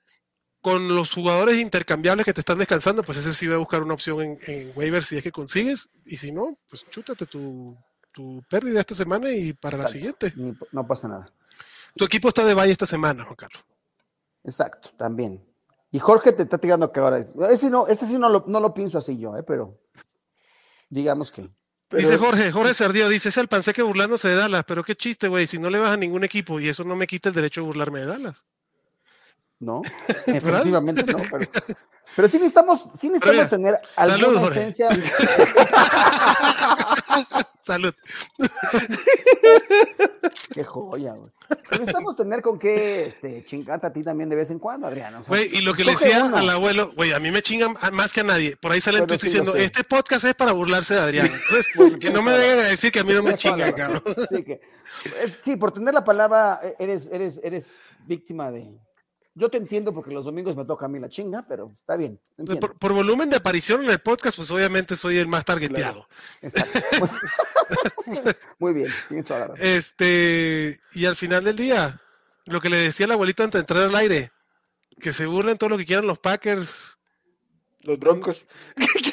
[0.60, 3.94] con los jugadores intercambiables que te están descansando, pues ese sí va a buscar una
[3.94, 7.76] opción en, en waiver si es que consigues, y si no, pues chútate tu,
[8.16, 10.32] tu pérdida esta semana y para la siguiente.
[10.72, 11.30] No pasa nada.
[11.94, 13.62] Tu equipo está de bye esta semana, Juan Carlos.
[14.42, 15.45] Exacto, también.
[15.90, 17.20] Y Jorge te está tirando que ahora.
[17.50, 19.42] Ese no, ese sí no lo, no lo pienso así yo, ¿eh?
[19.42, 19.80] pero
[20.88, 21.48] digamos que.
[21.90, 25.46] Dice Jorge, Jorge Sardío, dice, es el panseque burlándose de Dallas, pero qué chiste, güey,
[25.46, 27.68] si no le vas a ningún equipo y eso no me quita el derecho de
[27.68, 28.46] burlarme de Dallas.
[29.58, 29.80] No,
[30.26, 31.50] efectivamente no, pero,
[32.16, 34.54] pero sí necesitamos, sí necesitamos tener alguna
[37.60, 37.94] Salud,
[38.70, 38.92] Salud.
[40.52, 41.30] Qué joya, güey.
[41.70, 45.24] Necesitamos tener con qué este, chingarte a ti también de vez en cuando, Adrián.
[45.26, 48.20] güey, y lo que le decía al abuelo, güey, a mí me chingan más que
[48.20, 48.56] a nadie.
[48.56, 51.26] Por ahí salen tweets diciendo, este podcast es para burlarse de Adrián.
[51.26, 51.66] Entonces,
[51.98, 54.02] que no me vengan a decir que a mí no me chingan, cabrón.
[54.30, 57.66] Sí, que, eh, sí, por tener la palabra, eh, eres, eres, eres
[58.06, 58.78] víctima de,
[59.38, 62.18] yo te entiendo porque los domingos me toca a mí la chinga, pero está bien.
[62.80, 66.08] Por, volumen de aparición en el podcast, pues obviamente soy el más targeteado.
[68.58, 68.88] Muy bien,
[69.60, 72.00] Este, y al final del día,
[72.46, 74.32] lo que le decía el abuelito antes de entrar al aire,
[74.98, 76.98] que se burlen todo lo que quieran los Packers.
[77.82, 78.48] Los Broncos.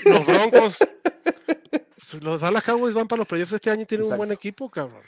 [0.05, 0.77] Los Broncos.
[2.21, 5.03] los Dallas Cowboys van para los playoffs este año y tienen un buen equipo, cabrón.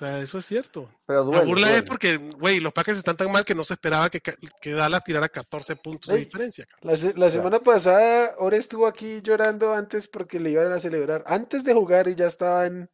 [0.00, 0.88] O sea, eso es cierto.
[1.06, 4.08] Pero la burla es porque, güey, los Packers están tan mal que no se esperaba
[4.08, 6.68] que, que Dallas tirara 14 puntos de diferencia.
[6.82, 11.24] La, la, semana pasada, Ore estuvo aquí llorando antes porque le iban a celebrar.
[11.26, 12.88] Antes de jugar y ya estaban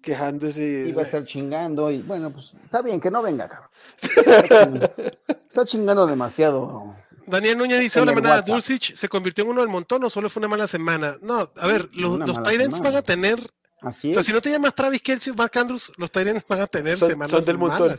[0.00, 0.86] quejándose.
[0.88, 4.80] Iba a estar chingando y bueno, pues está bien que no venga, cabrón.
[5.46, 6.96] Está chingando demasiado.
[7.26, 10.40] Daniel Núñez dice, hola manada, Dulcich se convirtió en uno del montón o solo fue
[10.40, 11.14] una mala semana.
[11.20, 13.38] No, a ver, los, los Tyrants van a tener
[13.80, 16.60] Así o sea, si no te llamas Travis Kelsey o Mark Andrews, los Tyrants van
[16.60, 17.94] a tener semanas son del montón.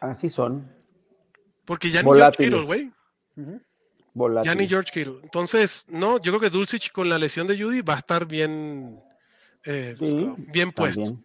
[0.00, 0.68] Así son.
[1.64, 2.92] Porque ya ni George Kittle, güey.
[4.44, 5.20] Ya ni George Kittle.
[5.22, 8.92] Entonces, no, yo creo que Dulcich con la lesión de Judy va a estar bien,
[9.64, 9.96] eh,
[10.52, 11.18] bien puesto.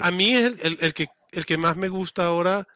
[0.00, 2.66] A, mí es el, el, que, el que más me gusta ahora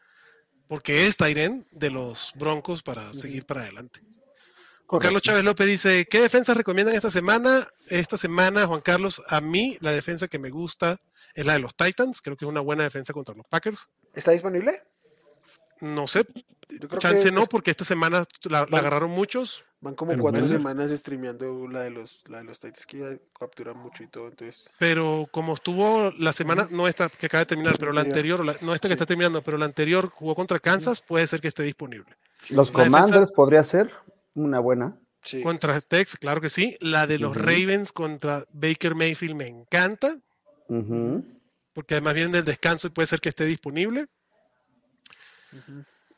[0.69, 4.01] porque es Tyren de los Broncos para seguir para adelante.
[4.91, 7.65] Juan Carlos Chávez López dice, ¿qué defensas recomiendan esta semana?
[7.91, 10.97] Esta semana, Juan Carlos, a mí la defensa que me gusta
[11.33, 12.21] es la de los Titans.
[12.21, 13.89] Creo que es una buena defensa contra los Packers.
[14.13, 14.83] ¿Está disponible?
[15.81, 16.27] No sé.
[16.99, 19.65] Chance no, porque esta semana la, agarraron muchos.
[19.81, 23.79] Van como cuatro semanas streameando la de los, la de los Titans que ya capturan
[23.79, 24.27] mucho y todo.
[24.27, 24.69] Entonces.
[24.81, 28.75] Pero como estuvo la semana, no esta que acaba de terminar, pero la anterior, no
[28.75, 32.17] esta que está terminando, pero la anterior jugó contra Kansas, puede ser que esté disponible.
[32.49, 33.93] Los Commanders podría ser
[34.35, 34.99] una buena.
[35.43, 36.77] contra Tex, claro que sí.
[36.81, 40.17] La de los Ravens contra Baker Mayfield me encanta.
[41.73, 44.07] Porque además vienen del descanso y puede ser que esté disponible.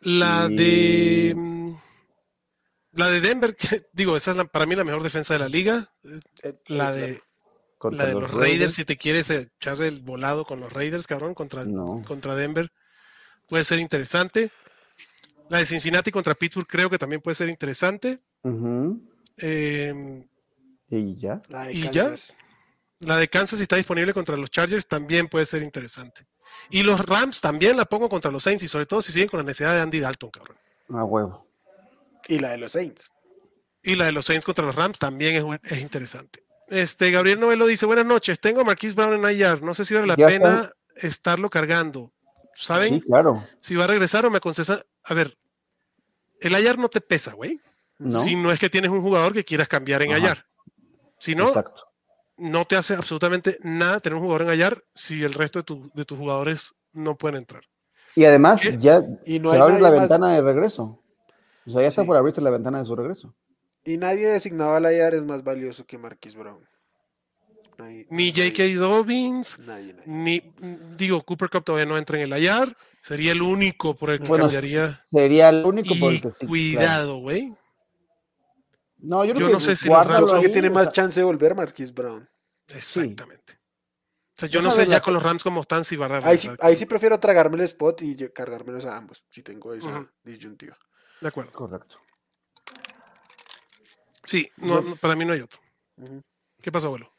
[0.00, 1.32] La de.
[1.36, 1.74] Mm,
[2.92, 3.56] la de Denver,
[3.92, 5.86] digo, esa es para mí la mejor defensa de la liga.
[6.42, 7.20] Eh, la de,
[7.90, 11.64] la de los, Raiders, si te quieres echar el volado con los Raiders, cabrón, contra,
[12.06, 12.70] contra Denver,
[13.48, 14.50] puede ser interesante.
[15.52, 18.22] La de Cincinnati contra Pittsburgh creo que también puede ser interesante.
[18.42, 20.24] Em,
[20.88, 21.42] y ya.
[21.50, 22.14] La de y ya.
[23.00, 26.26] La de Kansas si está disponible contra los Chargers también puede ser interesante.
[26.70, 29.40] Y los Rams también la pongo contra los Saints y sobre todo si siguen con
[29.40, 30.56] la necesidad de Andy Dalton, cabrón.
[30.88, 31.46] A huevo.
[32.28, 33.10] Y la de los Saints.
[33.82, 36.46] Y la de los Saints contra los Rams también es, interesante.
[36.68, 39.92] Este, Gabriel Novelo dice, buenas noches, tengo a Marquise Brown en IR, no sé si
[39.92, 42.10] vale la pena estarlo cargando.
[42.54, 42.94] ¿Saben?
[42.94, 43.46] Sí, claro.
[43.60, 45.36] Si va a regresar o me aconseja, a ver,
[46.42, 47.60] el IR no te pesa, güey.
[48.24, 50.44] Si no es que tienes un jugador que quieras cambiar en IR.
[51.18, 51.52] Si no,
[52.36, 55.62] no te hace absolutamente nada tener un jugador en IR si el resto
[55.94, 57.62] de, tus jugadores no pueden entrar.
[58.16, 61.00] Y además, ya y no se abre la ventana de regreso.
[61.64, 63.34] O sea, ya está por abrirse la ventana de su regreso.
[63.84, 66.66] Y nadie designado al IR es más valioso que Marquis Brown.
[68.10, 68.74] Ni J.K.
[68.76, 69.58] Dobbins,
[70.06, 70.42] ni
[70.96, 72.76] digo, Cooper Cup todavía no entra en el IR.
[73.00, 75.00] Sería el único por el que cambiaría.
[75.10, 76.46] Sería el único por el que sí.
[76.46, 77.52] Cuidado, güey.
[78.98, 82.28] No, yo, no sé si los que tiene más chance de volver Marquis Brown.
[82.68, 83.54] Exactamente.
[83.54, 86.38] O sea, yo no sé ya con los Rams cómo están si va a ahí
[86.38, 90.76] sí, ahí sí prefiero tragarme el spot y cargármelos a ambos, si tengo esa disyuntiva.
[91.20, 91.52] De acuerdo.
[91.52, 91.98] Correcto.
[94.24, 95.60] Sí, no, para mí no hay otro.
[96.62, 97.11] ¿Qué pasa, abuelo?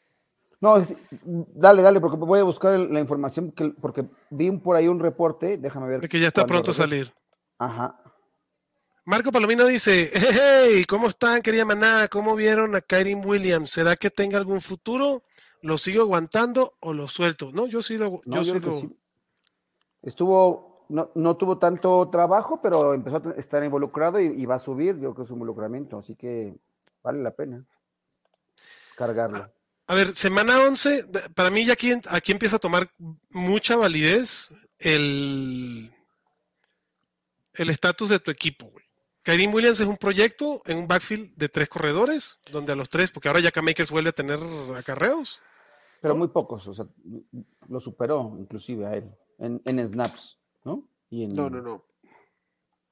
[0.64, 0.82] No,
[1.26, 5.90] dale, dale, porque voy a buscar la información, porque vi por ahí un reporte, déjame
[5.90, 6.00] ver.
[6.00, 7.12] De que ya está pronto a salir.
[7.58, 8.02] Ajá.
[9.04, 12.08] Marco Palomino dice, hey, ¿cómo están, querida manada?
[12.08, 13.72] ¿Cómo vieron a Kyrie Williams?
[13.72, 15.22] ¿Será que tenga algún futuro?
[15.62, 17.50] ¿Lo sigo aguantando o lo suelto?
[17.52, 18.22] No, yo sí lo...
[18.24, 18.98] yo, sí
[20.02, 24.98] Estuvo, no, no, tuvo tanto trabajo, pero empezó a estar involucrado y, va a subir,
[24.98, 26.56] yo creo, su involucramiento, así que
[27.04, 27.66] vale la pena
[28.96, 29.46] cargarlo.
[29.94, 31.04] A, ver, semana 11,
[31.36, 32.90] para mí ya aquí, aquí empieza a tomar
[33.30, 35.88] mucha validez el
[37.54, 38.84] el estatus de tu equipo, güey.
[39.22, 43.12] Karim Williams es un proyecto en un backfield de tres corredores, donde a los tres,
[43.12, 44.40] porque ahora ya Makers vuelve a tener
[44.76, 45.44] acarreos.
[46.02, 46.88] Pero muy pocos, o sea,
[47.70, 50.90] lo superó inclusive a él en, snaps, ¿no?
[51.12, 51.86] No, no, no.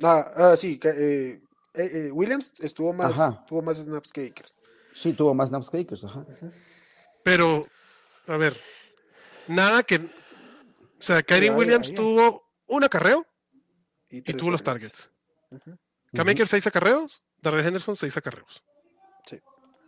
[0.04, 1.41] Ah, ah sí, eh,
[1.74, 4.54] eh, eh, Williams estuvo más, tuvo más snaps que Akers.
[4.93, 6.28] Sí, tuvo más snaps que Akers, ajá.
[7.24, 7.67] Pero,
[8.28, 8.55] a ver,
[9.47, 9.97] nada que.
[9.97, 13.26] O sea, Kyrie Williams tuvo un acarreo
[14.09, 15.11] y, tuvo los targets.
[16.13, 18.63] K-Maker 6 acarreos, Darrell Henderson 6 acarreos.
[19.26, 19.39] Sí.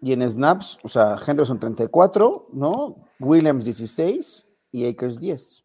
[0.01, 2.95] Y en snaps, o sea, Henderson 34, ¿no?
[3.19, 5.63] Williams 16 y Akers 10.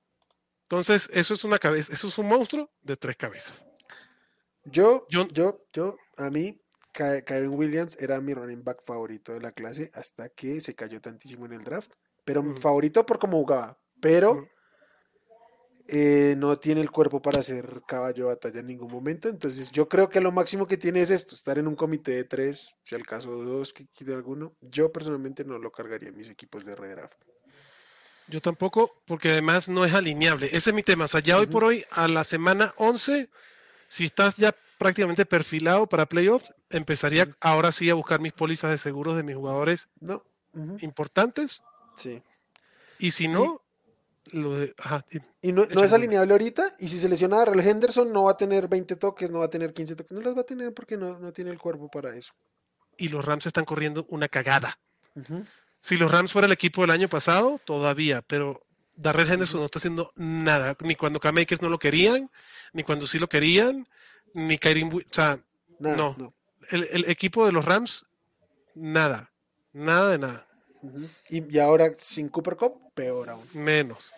[0.65, 3.65] Entonces, eso es una cabeza, eso es un monstruo de tres cabezas.
[4.65, 6.61] Yo, yo, yo, yo, a mí,
[6.99, 11.47] Karen Williams era mi running back favorito de la clase hasta que se cayó tantísimo
[11.47, 11.93] en el draft.
[12.25, 13.79] Pero mi favorito por cómo jugaba.
[14.01, 14.45] Pero
[15.87, 19.29] eh, no tiene el cuerpo para ser caballo de batalla en ningún momento.
[19.29, 22.25] Entonces, yo creo que lo máximo que tiene es esto: estar en un comité de
[22.25, 24.57] tres, si al caso de dos, que quede alguno.
[24.61, 27.19] Yo personalmente no lo cargaría en mis equipos de redraft.
[28.27, 30.47] Yo tampoco, porque además no es alineable.
[30.53, 31.05] Ese es mi tema.
[31.05, 33.31] O sea, ya hoy por hoy, a la semana 11,
[33.89, 38.79] si estás ya prácticamente perfilado para playoffs, empezaría ahora sí a buscar mis pólizas de
[38.79, 40.25] seguros de mis jugadores no.
[40.81, 41.63] importantes.
[41.97, 42.23] Sí.
[42.99, 43.61] Y si no,
[44.33, 46.77] y no, es alineable ahorita.
[46.79, 49.47] Y si se lesiona a Real Henderson, no va a tener 20 toques, no va
[49.47, 50.13] a tener 15 toques.
[50.13, 52.33] No los va a tener porque no, no tiene el cuerpo para eso.
[52.97, 54.79] Y los Rams están corriendo una cagada.
[55.81, 58.63] Si los Rams fuera el equipo del año pasado, todavía, pero
[58.97, 60.77] Darrell Henderson no está haciendo nada.
[60.81, 62.31] Ni cuando K-Makers no lo querían,
[62.73, 63.89] ni cuando sí lo querían,
[64.47, 64.85] ni Kyrie.
[64.85, 65.39] O sea,
[65.79, 66.35] no.
[66.71, 68.07] El, el, equipo de los Rams,
[68.75, 69.31] nada.
[69.73, 70.49] Nada de nada.
[71.29, 73.45] y, ahora sin Cooper Cup, peor aún.
[73.55, 74.13] Menos.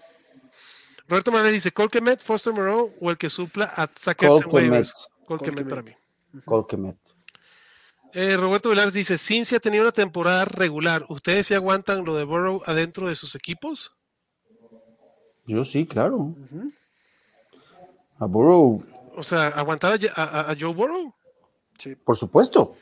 [1.08, 3.90] Roberto Morales dice, Colquemet, Foster Moreau o el que supla a
[4.20, 5.08] en waivers.
[5.26, 5.92] Colquemet para mí.
[6.44, 6.96] Colquemet.
[8.12, 11.04] Eh, Roberto Vilar dice, Cincia ha tenido una temporada regular.
[11.08, 13.94] ¿Ustedes sí aguantan lo de Burrow adentro de sus equipos?
[15.46, 16.34] Yo sí, claro.
[18.18, 18.84] A Burrow.
[19.16, 21.14] O sea, ¿aguantar a, Joe Burrow?
[21.78, 21.96] Sí.
[21.96, 22.76] Por supuesto.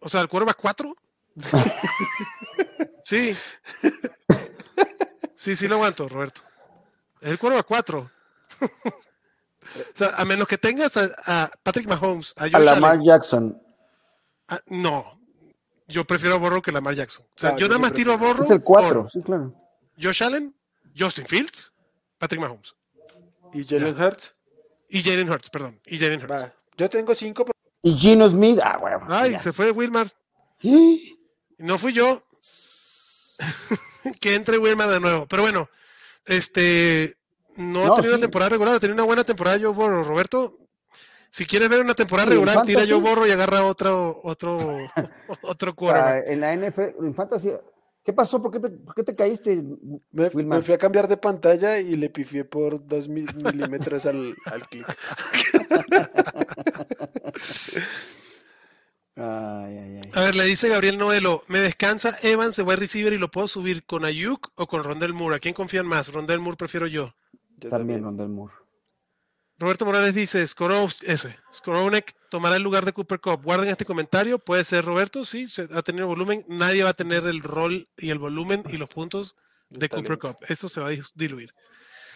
[0.00, 0.94] O sea, ¿el cuervo a cuatro?
[3.04, 3.36] sí.
[5.34, 6.42] Sí, sí lo aguanto, Roberto.
[7.20, 8.10] Es el cuervo a cuatro.
[10.16, 13.60] a menos que tengas a, Patrick Mahomes, a, Lamar Jackson.
[14.48, 15.04] Ah, no.
[15.88, 17.26] yo prefiero a Borrow que Lamar Jackson.
[17.26, 18.44] O sea, yo nada más tiro a Borrow.
[18.44, 19.52] Es el 4, sí, claro.
[20.00, 20.54] Josh Allen,
[20.96, 21.72] Justin Fields,
[22.18, 22.74] Patrick Mahomes.
[23.52, 24.35] ¿Y Jalen Hurts?
[24.88, 25.78] Y Jalen Hurts, perdón.
[25.86, 26.48] Y Jalen Hurts.
[26.76, 27.46] Yo tengo cinco.
[27.82, 29.00] Y Gino Smith, ah, bueno.
[29.08, 30.10] Ay, se fue Wilmar.
[31.58, 32.22] No fui yo.
[34.20, 35.26] que entre Wilmar de nuevo.
[35.26, 35.70] Pero bueno,
[36.26, 37.16] este
[37.56, 40.04] no, ha tenido una temporada regular, ha tenido una buena temporada yo borro.
[40.04, 40.52] Roberto,
[41.30, 44.58] si quieres ver una temporada regular, tira yo borro y agarra otro otro
[45.42, 47.52] otro ah, en la NFL, en Fantasy,
[48.06, 48.40] ¿qué pasó?
[48.40, 49.62] ¿Por qué te, por qué te caíste?
[50.12, 50.30] Me,
[50.62, 54.86] fui a cambiar de pantalla y le pifié por dos milímetros al, al clic.
[59.18, 59.66] A
[60.20, 63.84] ver, le dice Gabriel Noelo, me descansa Evans de wide receiver y lo puedo subir
[63.86, 65.36] con Ayuk o con Rondell Moore.
[65.36, 66.12] ¿A quién confían más?
[66.12, 67.08] Rondell Moore prefiero yo.
[67.70, 68.52] también, Rondell Moore.
[69.58, 73.42] Roberto Morales dice, ese, Skoronek tomará el lugar de Cooper Cup.
[73.42, 76.44] Guarden este comentario, puede ser Roberto, sí, ha tenido volumen.
[76.48, 79.34] Nadie va a tener el rol y el volumen y los puntos
[79.70, 80.36] de Cooper Cup.
[80.48, 81.54] Eso se va a diluir.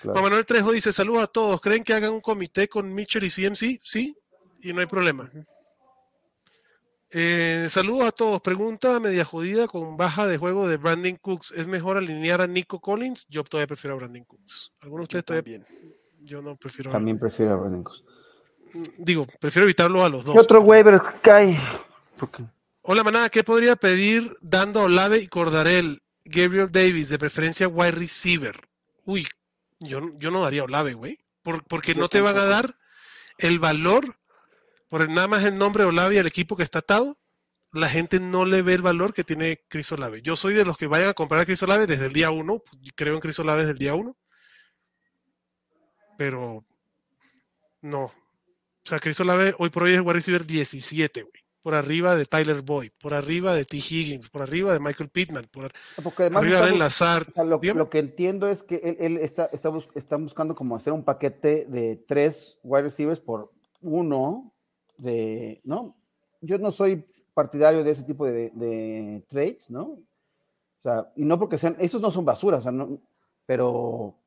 [0.03, 1.61] Juan Manuel Trejo dice, saludos a todos.
[1.61, 3.81] ¿Creen que hagan un comité con Mitchell y CMC?
[3.83, 4.17] Sí,
[4.61, 5.31] y no hay problema.
[7.13, 8.41] Eh, saludos a todos.
[8.41, 11.53] Pregunta media jodida con baja de juego de Brandon Cooks.
[11.53, 13.27] ¿Es mejor alinear a Nico Collins?
[13.29, 14.73] Yo todavía prefiero a Brandon Cooks.
[14.81, 15.59] ¿Alguno de ustedes todavía?
[15.59, 15.90] Bien.
[16.21, 16.91] Yo no prefiero.
[16.91, 18.05] También prefiero a Brandon Cooks.
[18.75, 20.35] Mm, digo, prefiero evitarlo a los dos.
[20.35, 21.61] ¿Qué otro waiver cae?
[22.83, 23.29] Hola, manada.
[23.29, 26.01] ¿Qué podría pedir dando a Olave y Cordarel?
[26.25, 28.69] Gabriel Davis, de preferencia wide receiver.
[29.05, 29.27] Uy,
[29.81, 31.19] yo, yo no daría Olave, güey.
[31.69, 32.77] porque no te van a dar
[33.39, 34.05] el valor
[34.91, 37.17] por nada más el nombre Olave y el equipo que está atado,
[37.73, 40.21] la gente no le ve el valor que tiene Chris Olave.
[40.21, 42.61] Yo soy de los que vayan a comprar a Chris Olave desde el día uno,
[42.97, 44.17] creo en Chris Olave desde el día uno,
[46.21, 46.63] pero
[47.81, 48.05] no.
[48.05, 48.13] O
[48.85, 51.33] sea, Chris Olave hoy por hoy es wide receiver 17, güey.
[51.63, 53.79] Por arriba de Tyler Boyd, por arriba de T.
[53.79, 55.73] Higgins, por arriba de Michael Pittman, por
[56.37, 57.27] arriba de Lazar.
[57.37, 61.97] lo, lo, que entiendo es que él, está, está, buscando como hacer un paquete de
[62.07, 63.51] tres wide receivers por
[63.81, 64.53] uno
[64.99, 65.97] de, ¿no?
[66.43, 69.85] Yo no soy partidario de ese tipo de, trades, ¿no?
[69.85, 73.01] O sea, y no porque sean, esos no son basuras, o sea, no,
[73.47, 74.20] pero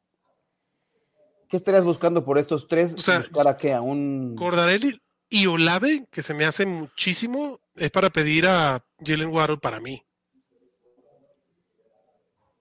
[1.53, 2.95] ¿qué estarías buscando por estos tres?
[2.95, 3.73] O sea, ¿Para qué?
[3.73, 4.33] ¿A un.
[4.35, 4.97] Cordarelli
[5.29, 10.03] y Olave, que se me hace muchísimo, es para pedir a Jalen Waddle para mí.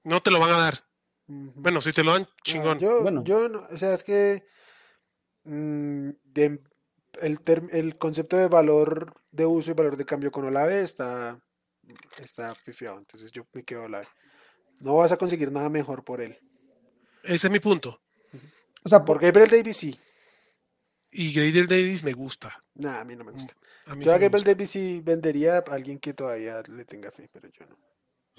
[0.04, 0.74] No te lo van a dar.
[1.26, 2.80] Bueno, si te lo dan, chingón.
[2.80, 3.24] yo, bueno.
[3.24, 4.44] yo no, o sea, es que
[5.44, 6.60] mm, de,
[7.22, 7.40] el,
[7.70, 11.40] el, concepto de valor de uso y valor de cambio con Olave está,
[12.18, 12.98] está pifiado.
[12.98, 14.08] Entonces yo me quedo Olave.
[14.80, 16.38] No vas a conseguir nada mejor por él.
[17.22, 17.98] Ese es mi punto.
[18.84, 19.98] O sea, por Gabriel Davis sí.
[21.10, 22.58] Y Gabriel Davis me gusta.
[22.74, 23.54] Nah, a mí no me gusta.
[23.86, 27.48] A yo a Gabriel Davis sí vendería a alguien que todavía le tenga fe, pero
[27.48, 27.76] yo no.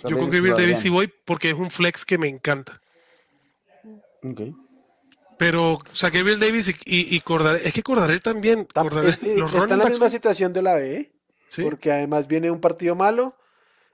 [0.10, 2.82] yo con Gabriel Davis sí voy porque es un flex que me encanta.
[4.24, 4.56] Okay.
[5.38, 8.66] Pero, o sea, Gabriel Davis y, y, Cordarel, es que Cordarel también.
[8.66, 9.28] Cordarel, está
[9.74, 11.12] en la misma situación de la B,
[11.62, 13.36] porque además viene un partido malo,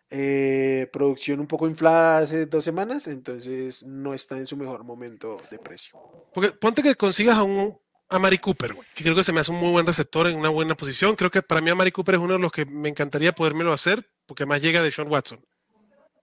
[0.10, 5.38] eh, producción un poco inflada hace dos semanas, entonces no está en su mejor momento
[5.52, 6.00] de precio.
[6.34, 7.74] Porque ponte que consigas a un
[8.12, 10.50] a Mari Cooper, que creo que se me hace un muy buen receptor en una
[10.50, 11.16] buena posición.
[11.16, 13.72] Creo que para mí a Mari Cooper es uno de los que me encantaría podérmelo
[13.72, 15.46] hacer, porque más llega de Sean Watson.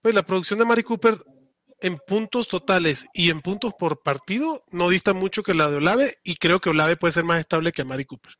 [0.01, 1.17] Pues la producción de Mari Cooper
[1.79, 6.13] en puntos totales y en puntos por partido no dista mucho que la de Olave
[6.23, 8.33] y creo que Olave puede ser más estable que Mari Cooper.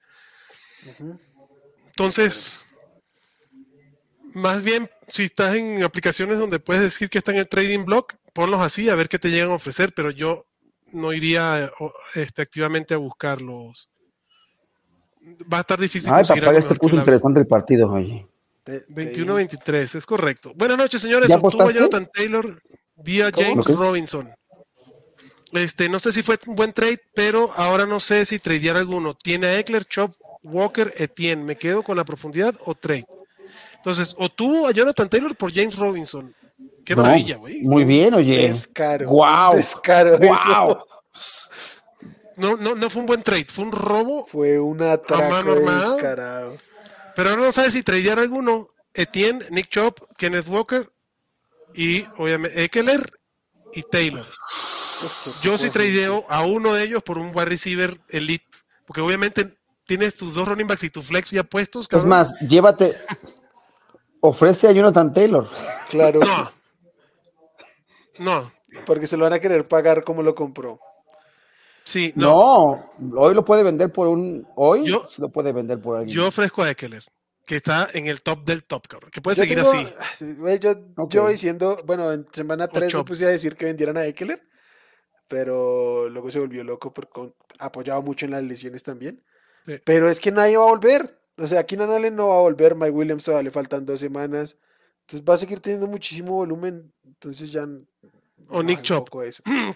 [1.89, 2.65] Entonces,
[4.35, 8.13] más bien, si estás en aplicaciones donde puedes decir que está en el trading block,
[8.33, 10.45] ponlos así a ver qué te llegan a ofrecer, pero yo
[10.93, 11.71] no iría
[12.15, 13.89] este, activamente a buscarlos.
[15.51, 16.11] Va a estar difícil.
[16.13, 18.25] Ay, papá, se puso interesante el partido, oye.
[18.65, 20.53] 21-23, es correcto.
[20.55, 21.31] Buenas noches, señores.
[21.31, 22.57] Obtuvo Jonathan Taylor
[22.95, 24.27] día James Robinson.
[25.53, 29.13] Este, no sé si fue un buen trade, pero ahora no sé si tradear alguno.
[29.13, 30.11] Tiene a Eckler, Chop,
[30.43, 31.43] Walker, Etienne.
[31.43, 33.05] ¿Me quedo con la profundidad o trade?
[33.77, 36.33] Entonces, o tuvo a Jonathan Taylor por James Robinson.
[36.83, 37.61] Qué maravilla, güey.
[37.61, 38.47] Muy bien, oye.
[38.47, 39.09] Descaro.
[39.09, 39.55] Wow.
[39.55, 40.17] Descaro.
[40.17, 40.77] Wow.
[42.37, 44.25] No, no, no fue un buen trade, fue un robo.
[44.25, 46.57] Fue un atraco descarado.
[47.15, 48.69] Pero ahora no sabes si tradear alguno.
[48.93, 50.91] Etienne, Nick Chop, Kenneth Walker
[51.75, 53.11] y obviamente Eckler
[53.73, 54.25] y Taylor.
[55.43, 58.47] Yo sí tradeo a uno de ellos por un wide receiver elite,
[58.85, 59.55] porque obviamente
[59.85, 61.87] tienes tus dos running backs y tu flex ya puestos.
[61.91, 62.95] Es más, llévate,
[64.21, 65.47] ofrece a Jonathan Taylor.
[65.89, 66.19] Claro.
[66.19, 66.51] No.
[68.19, 68.51] No.
[68.85, 70.81] Porque se lo van a querer pagar como lo compró.
[71.85, 72.91] Sí, no.
[73.15, 74.45] hoy lo puede vender por un.
[74.57, 76.13] Hoy yo, lo puede vender por alguien.
[76.13, 77.05] Yo ofrezco a Eckler.
[77.45, 79.11] que está en el top del top, cabrón.
[79.11, 79.87] Que puede seguir así.
[80.59, 80.73] Yo,
[81.07, 84.45] yo diciendo, bueno, en semana 3 me puse a decir que vendieran a Eckler,
[85.29, 89.23] pero luego se volvió loco porque apoyaba mucho en las lesiones también.
[89.85, 91.17] Pero es que nadie va a volver.
[91.37, 94.57] O sea, Keenan Allen no va a volver, Mike Williams todavía le faltan dos semanas.
[95.01, 96.91] Entonces va a seguir teniendo muchísimo volumen.
[97.05, 97.67] Entonces ya.
[98.49, 99.09] O Nick Chop.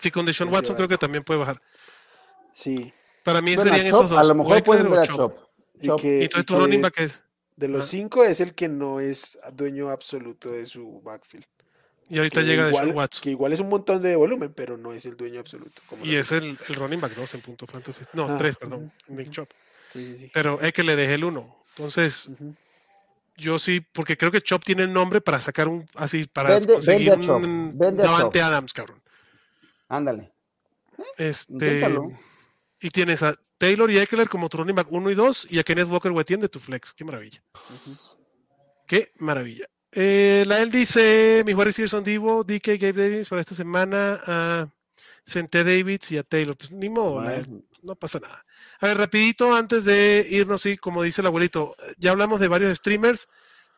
[0.01, 1.61] Que con Deshaun Watson creo que también puede bajar.
[2.53, 2.91] Sí.
[3.23, 4.19] Para mí serían esos dos.
[4.19, 5.33] A lo mejor pueden ver a Chop.
[5.79, 7.23] Y, entonces tu running back es.
[7.55, 11.45] De los cinco es el que no es dueño absoluto de su backfield.
[12.09, 13.23] Y ahorita llega igual, Watson.
[13.23, 15.81] Que igual es un montón de volumen, pero no es el dueño absoluto.
[16.03, 18.03] y es el, el, running back 2 en punto fantasy.
[18.13, 18.91] No, 3, perdón.
[19.07, 19.49] Nick Chop.
[19.91, 21.57] Sí, sí, Pero es que le dejé el 1.
[21.75, 22.29] Entonces,
[23.37, 27.13] yo sí, porque creo que Chop tiene el nombre para sacar un así, para conseguir
[27.13, 29.01] un Davante Adams, cabrón.
[29.89, 30.31] Ándale.
[31.17, 31.83] Este.
[32.81, 35.63] Y tienes a Taylor y Eckler como tu running back 1 y 2 y a
[35.63, 36.93] Kenneth Walker Wetien de tu flex.
[36.93, 37.43] Qué maravilla.
[38.87, 39.65] Qué maravilla.
[39.91, 44.67] Eh, la él dice: Mi Juárez son Divo, DK, Gabe Davis para esta semana a
[45.25, 46.55] Sente Davids y a Taylor.
[46.57, 47.23] Pues ni modo,
[47.83, 48.45] no pasa nada.
[48.79, 52.77] A ver, rapidito, antes de irnos, sí, como dice el abuelito, ya hablamos de varios
[52.77, 53.27] streamers,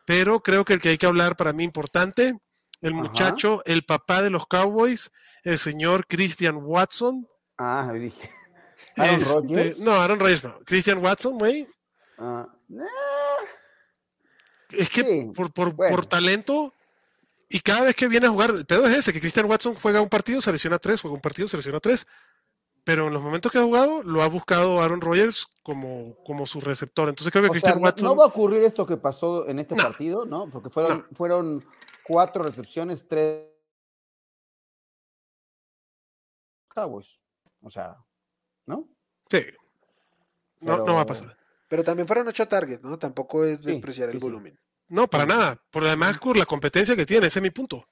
[0.06, 2.38] pero creo que el que hay que hablar para mí importante,
[2.80, 5.10] el muchacho, el papá de los Cowboys,
[5.42, 7.28] el señor Christian Watson.
[7.58, 8.30] Ah, dije.
[8.96, 10.58] Aaron este, No, Aaron Rodgers no.
[10.64, 11.66] Christian Watson, güey.
[12.18, 12.46] Ah,
[14.70, 16.74] es que por, por, por, talento
[17.48, 20.00] y cada vez que viene a jugar, el pedo es ese, que Christian Watson juega
[20.00, 22.06] un partido, selecciona tres, juega un partido, selecciona tres
[22.84, 26.60] pero en los momentos que ha jugado lo ha buscado Aaron Rodgers como, como su
[26.60, 27.08] receptor.
[27.08, 28.08] Entonces creo que Christian Watson.
[28.08, 30.48] No va a ocurrir esto que pasó en este partido, ¿no?
[30.50, 31.64] Porque fueron, fueron
[32.04, 33.48] cuatro recepciones, tres
[36.68, 37.20] Cowboys.
[37.62, 37.96] O sea,
[38.66, 38.88] ¿no?
[39.30, 39.40] Sí.
[40.60, 41.36] No, no va a pasar.
[41.68, 42.98] Pero también fueron ocho targets, ¿no?
[42.98, 44.58] Tampoco es despreciar el volumen.
[44.88, 45.62] No, para nada.
[45.70, 47.88] Por además, con la competencia que tiene, ese es mi punto.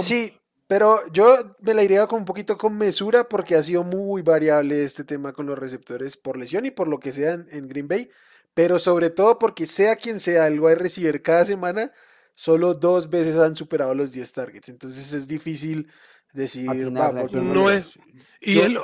[0.00, 0.34] sí,
[0.68, 4.84] pero yo me la iría con un poquito con mesura porque ha sido muy variable
[4.84, 8.10] este tema con los receptores por lesión y por lo que sea en, Green Bay.
[8.52, 11.90] Pero sobre todo porque sea quien sea el wide receiver cada semana,
[12.34, 14.68] solo dos veces han superado los 10 targets.
[14.68, 15.90] Entonces es difícil
[16.34, 17.98] decir, vamos, no es.
[18.42, 18.78] Y él,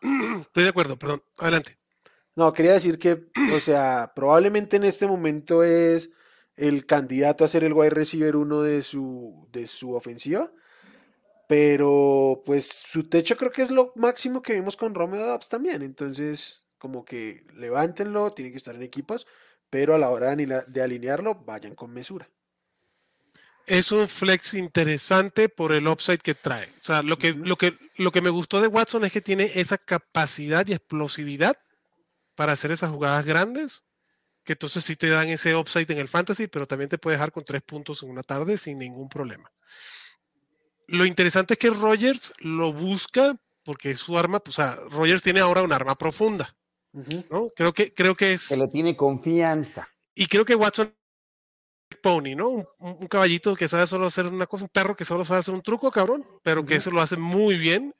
[0.40, 1.76] estoy de acuerdo, perdón, adelante.
[2.34, 6.10] No, quería decir que, o sea, probablemente en este momento es
[6.56, 10.50] el candidato a ser el wide receiver uno de su, de su ofensiva
[11.46, 15.82] pero pues su techo creo que es lo máximo que vimos con Romeo Dobbs también.
[15.82, 19.26] Entonces, como que levántenlo, tiene que estar en equipos,
[19.70, 22.28] pero a la hora de alinearlo, vayan con mesura.
[23.66, 26.66] Es un flex interesante por el upside que trae.
[26.66, 29.50] O sea, lo que, lo que, lo que me gustó de Watson es que tiene
[29.56, 31.58] esa capacidad y explosividad
[32.36, 33.84] para hacer esas jugadas grandes,
[34.44, 37.32] que entonces sí te dan ese upside en el fantasy, pero también te puede dejar
[37.32, 39.50] con tres puntos en una tarde sin ningún problema
[40.88, 45.40] lo interesante es que Rogers lo busca porque su arma, pues, o sea, Rogers tiene
[45.40, 46.56] ahora un arma profunda.
[47.30, 47.50] ¿no?
[47.54, 48.48] Creo que, creo que es.
[48.48, 49.88] Que le tiene confianza.
[50.14, 50.94] Y creo que Watson
[52.02, 52.48] Pony, ¿no?
[52.78, 55.62] Un, caballito que sabe solo hacer una cosa, un perro que solo sabe hacer un
[55.62, 57.94] truco, cabrón, pero que eso lo hace muy bien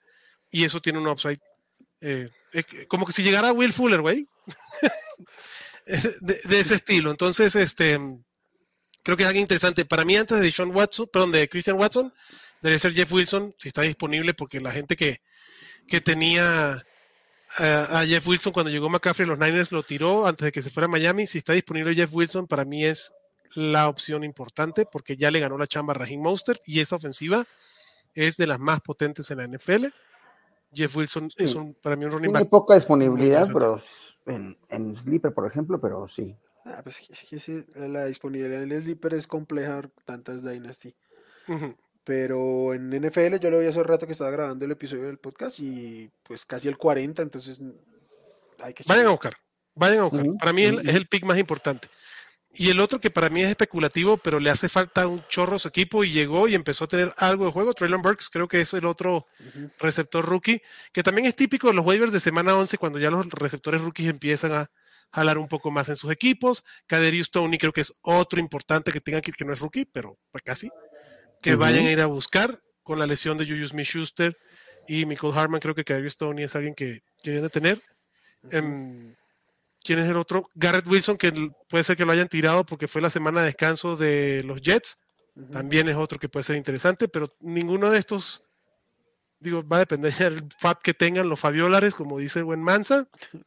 [0.50, 1.40] y eso tiene un upside.
[2.00, 2.30] Eh,
[2.88, 4.28] como que si llegara Will Fuller, güey.
[6.20, 7.10] de, ese estilo.
[7.10, 7.98] Entonces, este,
[9.02, 9.84] creo que es algo interesante.
[9.84, 12.12] Para mí, antes de Sean Watson, perdón, de Christian Watson,
[12.62, 15.20] Debería ser Jeff Wilson, si está disponible, porque la gente que,
[15.86, 16.76] que tenía
[17.58, 20.86] a, Jeff Wilson cuando llegó McCaffrey, los Niners lo tiró antes de que se fuera
[20.86, 21.26] a Miami.
[21.26, 23.12] Si está disponible Jeff Wilson, para mí es
[23.54, 27.44] la opción importante porque ya le ganó la chamba a Raheem Mostert y esa ofensiva
[28.14, 29.86] es de las más potentes en la NFL.
[30.72, 33.80] Jeff Wilson es un, para mí un running Tiene poca disponibilidad, pero
[34.26, 36.36] en, en Sleeper, por ejemplo, pero sí.
[36.64, 40.94] Ah, pues es que la disponibilidad en Sleeper es compleja, tantas Dynasty.
[42.06, 45.58] Pero en NFL yo lo vi hace rato que estaba grabando el episodio del podcast
[45.58, 47.60] y pues casi el 40, entonces
[48.60, 48.84] hay que...
[48.86, 49.32] Vayan a buscar,
[49.74, 50.24] vayan a buscar.
[50.38, 51.88] Para mí es el pick más importante.
[52.52, 55.58] Y el otro que para mí es especulativo, pero le hace falta un chorro a
[55.58, 57.74] su equipo y llegó y empezó a tener algo de juego.
[57.74, 59.26] Traylon Burks, creo que es el otro
[59.80, 63.28] receptor rookie, que también es típico de los waivers de semana 11 cuando ya los
[63.30, 64.70] receptores rookies empiezan a
[65.10, 66.64] jalar un poco más en sus equipos.
[66.86, 70.16] Kaderius Tony creo que es otro importante que tenga aquí, que no es rookie, pero
[70.30, 70.70] pues casi
[71.42, 74.36] que vayan a ir a buscar con la lesión de Julius Smith-Schuster
[74.88, 75.60] y Michael Harman.
[75.60, 77.82] Creo que Kadarius Stoney es alguien que quieren detener.
[78.50, 79.14] Em,
[79.82, 80.48] ¿Quién es el otro?
[80.54, 81.32] Garrett Wilson, que
[81.68, 84.98] puede ser que lo hayan tirado porque fue la semana de descanso de los Jets.
[85.52, 88.42] También es otro que puede ser interesante, pero ninguno de estos,
[89.38, 93.08] digo, va a depender del FAB que tengan los Fabiolares, como dice el buen Mansa.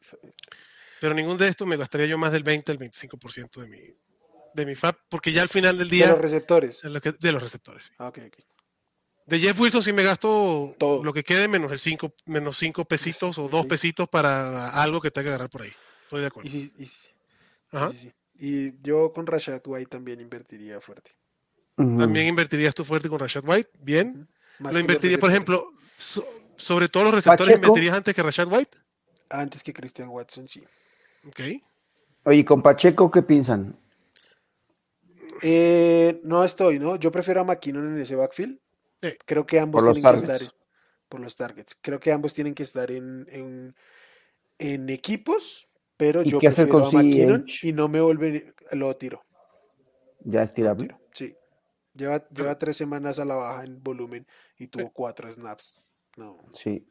[1.00, 3.78] Pero ninguno de estos me gastaría yo más del 20 al 25% de mi,
[4.54, 6.06] de mi FAB, porque ya al final del día.
[6.06, 6.80] De los receptores.
[6.82, 7.94] De los receptores, sí.
[7.98, 8.36] Ah, ok, ok.
[9.26, 11.04] De Jeff Wilson sí me gasto Todo.
[11.04, 15.12] lo que quede menos el cinco, menos cinco pesitos o dos pesitos para algo que
[15.12, 15.72] tenga que agarrar por ahí.
[16.02, 16.50] Estoy de acuerdo.
[16.50, 16.72] Y,
[18.34, 21.12] y yo con Rashad White también invertiría fuerte.
[21.76, 23.70] También invertirías tú fuerte con Rashad White.
[23.80, 24.28] Bien.
[24.58, 25.70] Lo invertiría, por ejemplo,
[26.56, 28.76] sobre todos los receptores, ¿invertirías antes que Rashad White?
[29.30, 30.64] Antes que Christian Watson, sí.
[31.26, 31.40] Ok.
[32.24, 33.78] Oye, con Pacheco qué piensan?
[35.42, 36.96] Eh, no estoy, ¿no?
[36.96, 38.58] Yo prefiero a McKinnon en ese backfield.
[39.24, 40.40] Creo que ambos tienen que estar
[41.08, 41.76] por los targets.
[41.80, 43.74] Creo que ambos tienen que estar en,
[44.58, 49.24] en, equipos, pero yo prefiero a McKinnon y no me vuelve, lo tiro.
[50.20, 50.96] ¿Ya es tirable?
[51.12, 51.34] Sí.
[51.94, 54.26] Lleva, lleva tres semanas a la baja en volumen
[54.58, 55.74] y tuvo cuatro snaps.
[56.16, 56.38] No.
[56.52, 56.86] Sí.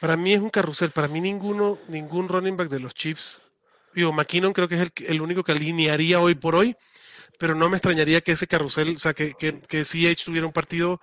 [0.00, 0.90] Para mí es un carrusel.
[0.90, 3.42] Para mí ninguno, ningún running back de los Chiefs.
[3.94, 6.76] Digo, McKinnon creo que es el, el único que alinearía hoy por hoy,
[7.38, 10.52] pero no me extrañaría que ese carrusel, o sea, que, que, que CH tuviera un
[10.52, 11.00] partido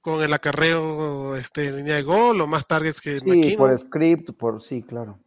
[0.00, 4.30] con el acarreo este, en línea de gol o más targets que sí, por script,
[4.32, 5.20] por sí, claro.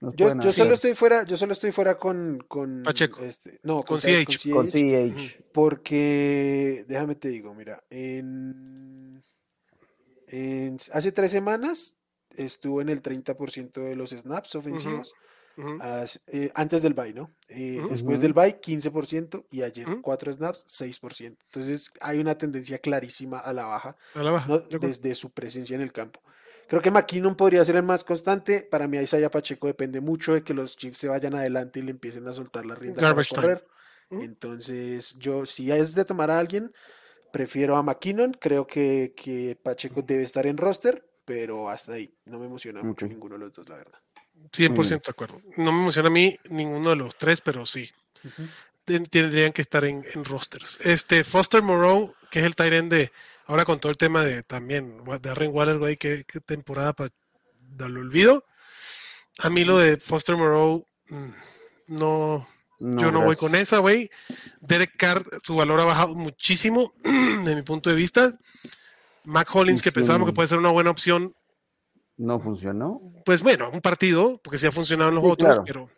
[0.00, 3.22] yo, yo solo estoy fuera, yo solo estoy fuera con, con Pacheco.
[3.24, 4.50] Este, no, con, CH.
[4.52, 5.50] Con CH.
[5.52, 9.24] Porque, déjame te digo, mira, en,
[10.28, 11.96] en hace tres semanas
[12.36, 15.14] estuvo en el 30% de los snaps ofensivos.
[16.26, 17.30] Eh, antes del bye, ¿no?
[17.48, 21.36] Eh, después del bye, 15% y ayer 4 snaps, 6%.
[21.44, 23.96] Entonces hay una tendencia clarísima a la baja,
[24.80, 26.20] desde su presencia en el campo.
[26.66, 28.66] Creo que McKinnon podría ser el más constante.
[28.68, 31.90] Para mí, Isaiah Pacheco depende mucho de que los Chiefs se vayan adelante y le
[31.90, 33.62] empiecen a soltar la rienda para correr.
[34.10, 36.72] Entonces, yo, si es de tomar a alguien,
[37.32, 38.32] prefiero a McKinnon.
[38.32, 42.16] Creo que, que Pacheco debe estar en roster, pero hasta ahí.
[42.24, 43.98] No me emociona mucho ninguno de los dos, la verdad.
[44.52, 45.40] 100% de acuerdo.
[45.56, 47.90] No me emociona a mí ninguno de los tres, pero sí.
[48.84, 50.78] Tendrían que estar en, rosters.
[50.82, 53.12] Este Foster Moreau, que es el Tyrant de
[53.46, 57.10] ahora con todo el tema de también Darren Waller, güey, qué, temporada para
[57.60, 58.44] darlo olvido.
[59.38, 61.30] A mí lo de Foster Moreau, mm,
[61.88, 62.46] no,
[62.78, 64.10] yo no voy con esa, güey.
[64.60, 66.92] Derek Carr, su valor ha bajado muchísimo,
[67.44, 68.38] de mi punto de vista.
[69.24, 71.34] Mac Hollins, que pensábamos que puede ser una buena opción,
[72.16, 72.98] no funcionó.
[73.24, 75.88] Pues bueno, un partido, porque sí ha funcionado en los otros, pero.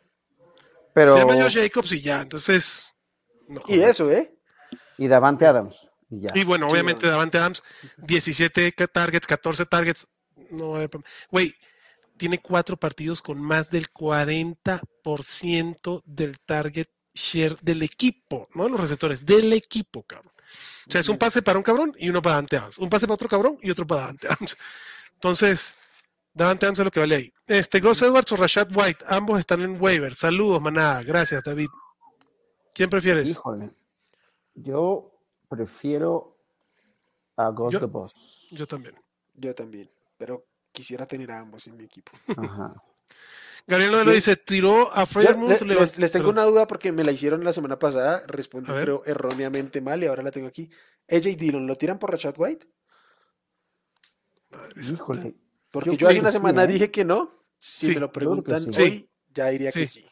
[0.93, 1.13] pero...
[1.13, 2.95] Se llama Josh Jacobs y ya, entonces.
[3.69, 4.35] y eso, ¿eh?
[4.99, 5.89] Y Davante Adams.
[6.09, 6.31] Y, ya.
[6.35, 7.63] y bueno, obviamente Davante Adams,
[7.99, 10.09] 17 targets, 14 targets.
[10.53, 10.75] No,
[11.31, 11.55] güey,
[12.17, 18.81] tiene cuatro partidos con más del 40% del target share del equipo, no de los
[18.81, 20.33] receptores, del equipo, cabrón.
[20.87, 22.79] O sea, es un pase para un cabrón y uno para Davante Adams.
[22.79, 24.57] Un pase para otro cabrón y otro para Davante Adams.
[25.15, 25.77] Entonces,
[26.37, 27.33] Davante Adams lo que vale ahí.
[27.47, 30.15] Este, Gus Edwards o Rashad White, ambos están en waiver.
[30.15, 31.03] Saludos, manada.
[31.03, 31.69] Gracias, David.
[32.75, 33.31] ¿Quién prefieres?
[33.31, 33.71] Híjole.
[34.55, 35.19] Yo
[35.49, 36.37] prefiero
[37.37, 38.13] a Gus the Boss.
[38.51, 38.95] Yo también.
[39.35, 39.91] Yo también.
[40.19, 42.13] Pero quisiera tener a ambos en mi equipo.
[42.37, 42.75] Ajá.
[43.67, 45.63] Gabriel Novelo dice, tiró a Freiermuth.
[45.63, 49.81] Les, les, tengo una duda porque me la hicieron la semana pasada, respondí pero erróneamente
[49.81, 50.71] mal y ahora la tengo aquí.
[51.09, 52.69] ¿AJ Dillon lo tiran por Rashad White?
[54.77, 55.35] Híjole.
[55.85, 56.69] Porque yo, hace una semana ¿eh?
[56.69, 57.31] dije que no.
[57.59, 60.07] Si me lo preguntan hoy, ya diría que sí.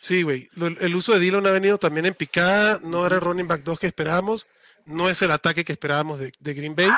[0.00, 0.48] Sí, güey.
[0.80, 2.78] El uso de Dillon ha venido también en picada.
[2.82, 4.46] No era el running back 2 que esperábamos.
[4.84, 6.90] No es el ataque que esperábamos de, Green Bay.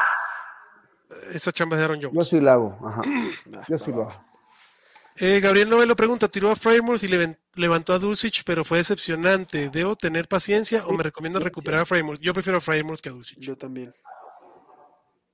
[1.32, 2.16] Esa chamba es de Aaron Jones.
[2.16, 2.76] Yo sí la hago.
[2.84, 3.02] Ajá.
[3.68, 4.24] Yo sí lo hago.
[5.20, 7.08] Eh, Gabriel Novelo pregunta, tiró a Frameworks y
[7.54, 9.70] levantó a Dulcich, pero fue decepcionante.
[9.70, 12.22] ¿Debo tener paciencia o me recomiendo recuperar a Frameworks?
[12.22, 13.38] Yo prefiero a Frameworks que a Dulcich.
[13.38, 13.94] Yo también.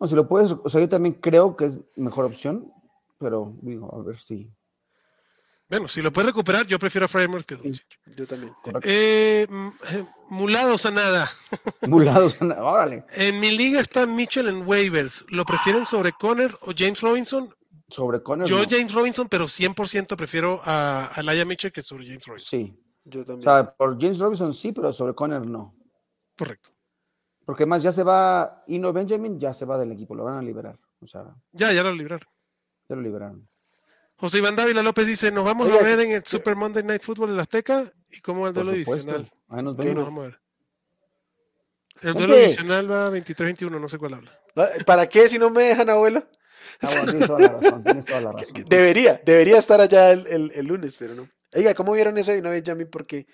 [0.00, 2.72] No, si lo puedes, o sea, yo también creo que es mejor opción,
[3.18, 4.50] pero digo, a ver si.
[5.68, 7.98] Bueno, si lo puedes recuperar, yo prefiero a Framework que Dulcich.
[8.16, 8.52] Yo también.
[8.82, 11.28] Eh, eh, mulados a nada.
[11.88, 13.04] Mulados a nada, órale.
[13.12, 15.24] En mi liga está Mitchell en waivers.
[15.30, 17.48] ¿Lo prefieren sobre Conner o James Robinson?
[17.88, 18.46] Sobre Conner.
[18.46, 22.60] Yo James Robinson, pero 100% prefiero a, a Laia Mitchell que sobre James Robinson.
[22.60, 22.84] Sí.
[23.04, 23.48] Yo también.
[23.48, 25.74] O sea, por James Robinson sí, pero sobre Conner no.
[26.36, 26.70] Correcto.
[27.44, 30.42] Porque más ya se va Ino Benjamin, ya se va del equipo, lo van a
[30.42, 30.78] liberar.
[31.00, 32.26] O sea, ya, ya lo liberaron.
[32.88, 33.48] Ya lo liberaron.
[34.16, 37.30] José Iván Dávila López dice: Nos vamos a ver en el Super Monday Night Football
[37.30, 39.28] en la Azteca y cómo el duelo divisional.
[39.48, 40.04] Ahí nos vemos.
[40.04, 40.40] vamos a ver.
[42.02, 44.32] El duelo divisional va 23-21, no sé cuál habla.
[44.86, 46.26] ¿Para qué si no me dejan, abuelo?
[46.80, 48.64] Ah, tienes toda la razón, tienes toda la razón.
[48.66, 51.28] Debería, debería estar allá el, el, lunes, pero no.
[51.52, 52.88] Oiga, ¿cómo vieron eso de Ino Benjamin?
[52.90, 53.26] Porque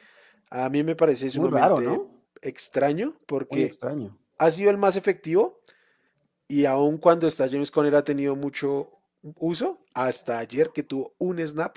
[0.50, 2.19] a mí me parece sumamente raro, ¿no?
[2.43, 3.72] Extraño porque
[4.38, 5.61] ha sido el más efectivo
[6.49, 8.91] y aun cuando está James Conner ha tenido mucho
[9.36, 11.76] uso, hasta ayer que tuvo un snap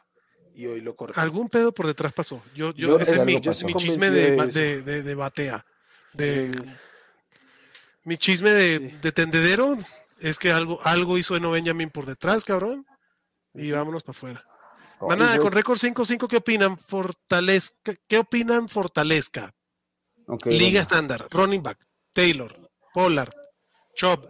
[0.56, 1.20] y hoy lo corté.
[1.20, 2.42] Algún pedo por detrás pasó.
[2.56, 5.66] Yo, yo, ese es mi, mi chisme de, de, de, de, batea.
[6.14, 6.52] De,
[8.04, 9.78] mi chisme de, de, tendedero
[10.20, 12.86] es que algo, algo hizo Eno Benjamin por detrás, cabrón.
[13.54, 14.46] Y vámonos para afuera.
[15.02, 16.78] Manada, con récord 5-5, ¿qué opinan?
[16.78, 19.54] Fortalezca, ¿Qué opinan Fortalezca?
[20.46, 21.78] Liga estándar, running back,
[22.12, 22.52] Taylor,
[22.94, 23.32] Pollard,
[23.96, 24.26] Chop,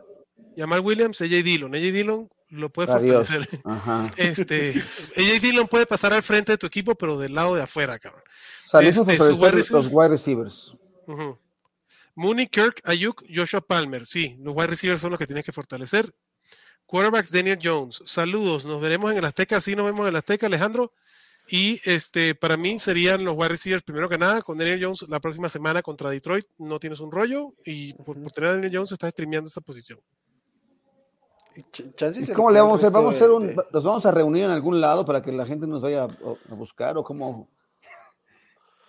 [0.56, 1.74] Jamal Williams, AJ Dillon.
[1.74, 3.48] AJ Dillon lo puede fortalecer.
[4.18, 4.74] Este,
[5.18, 8.24] AJ Dillon puede pasar al frente de tu equipo, pero del lado de afuera, cabrón.
[8.68, 9.40] O sea, este, los
[9.92, 10.74] wide receivers.
[12.16, 14.06] Mooney, Kirk, Ayuk, Joshua Palmer.
[14.06, 16.14] Sí, los wide receivers son los que tienes que fortalecer.
[16.86, 18.02] Quarterbacks, Daniel Jones.
[18.06, 19.60] Saludos, nos veremos en el Azteca.
[19.60, 20.94] Sí, nos vemos en el Azteca, Alejandro.
[21.48, 25.20] Y este, para mí serían los wide receivers primero que nada, con Daniel Jones la
[25.20, 26.46] próxima semana contra Detroit.
[26.58, 30.00] No tienes un rollo y por, tener a Daniel Jones estás streameando esa posición.
[32.34, 32.92] ¿Cómo le vamos a hacer?
[32.92, 35.68] ¿Vamos a hacer un, ¿Nos vamos a reunir en algún lado para que la gente
[35.68, 37.48] nos vaya a, buscar o cómo?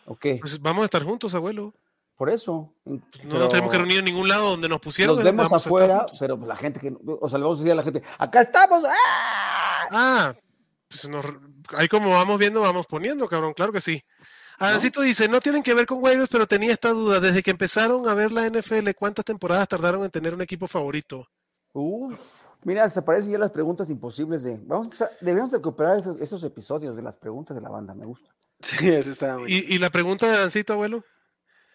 [0.06, 1.74] ¿O Pues vamos a estar juntos, abuelo.
[2.16, 2.72] Por eso.
[2.84, 5.16] Pues no nos tenemos que reunir en ningún lado donde nos pusieron.
[5.16, 6.94] Nos vemos afuera, pero la gente que.
[7.04, 8.84] O sea, le vamos a decir a la gente: ¡Acá estamos!
[8.86, 9.88] ¡Ah!
[9.90, 10.34] ah
[11.02, 11.34] pues
[11.76, 13.52] ahí como vamos viendo, vamos poniendo, cabrón.
[13.52, 14.02] Claro que sí.
[14.58, 17.20] Adancito dice: No tienen que ver con waivers, pero tenía esta duda.
[17.20, 21.26] Desde que empezaron a ver la NFL, ¿cuántas temporadas tardaron en tener un equipo favorito?
[21.72, 24.58] Uf, mira, se parecen ya las preguntas imposibles de.
[24.58, 28.30] Vamos a empezar, debemos recuperar esos, episodios de las preguntas de la banda, me gusta.
[28.60, 31.04] Sí, eso está muy ¿Y, ¿Y, la pregunta de Adancito, abuelo?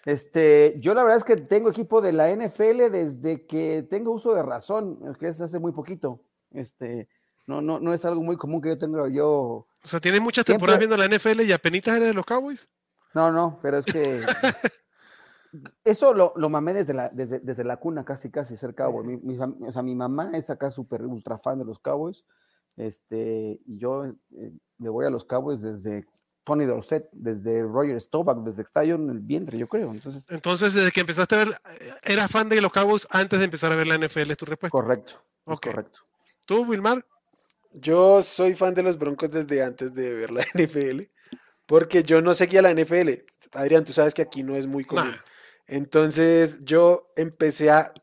[0.05, 4.33] Este, yo la verdad es que tengo equipo de la NFL desde que tengo uso
[4.33, 6.23] de razón, que es hace muy poquito.
[6.51, 7.07] Este,
[7.49, 9.27] no, no, no es algo muy común que yo tenga yo.
[9.31, 12.69] O sea, ¿tienes muchas temporadas viendo la NFL y apenas eres de los Cowboys?
[13.15, 14.21] No, no, pero es que
[15.83, 19.19] eso lo, lo, mamé desde la, desde, desde, la cuna, casi, casi ser Cowboy.
[19.23, 22.23] Mi, o sea, mi mamá es acá súper ultra fan de los Cowboys.
[22.77, 26.05] Este, y yo eh, le voy a los Cowboys desde
[26.43, 29.91] Tony Dorset, desde Roger Staubach, desde que yo en el vientre, yo creo.
[29.91, 31.61] Entonces, Entonces, desde que empezaste a ver,
[32.03, 34.29] ¿era fan de los Cowboys antes de empezar a ver la NFL?
[34.29, 34.77] ¿Es tu respuesta?
[34.77, 35.13] Correcto.
[35.43, 36.01] Correcto.
[36.45, 37.03] ¿Tú, Wilmar?
[37.71, 41.03] Yo soy fan de los Broncos desde antes de ver la NFL,
[41.65, 43.09] porque yo no seguía la NFL.
[43.53, 45.15] Adrián, tú sabes que aquí no es muy común.
[45.67, 47.93] Entonces, yo empecé a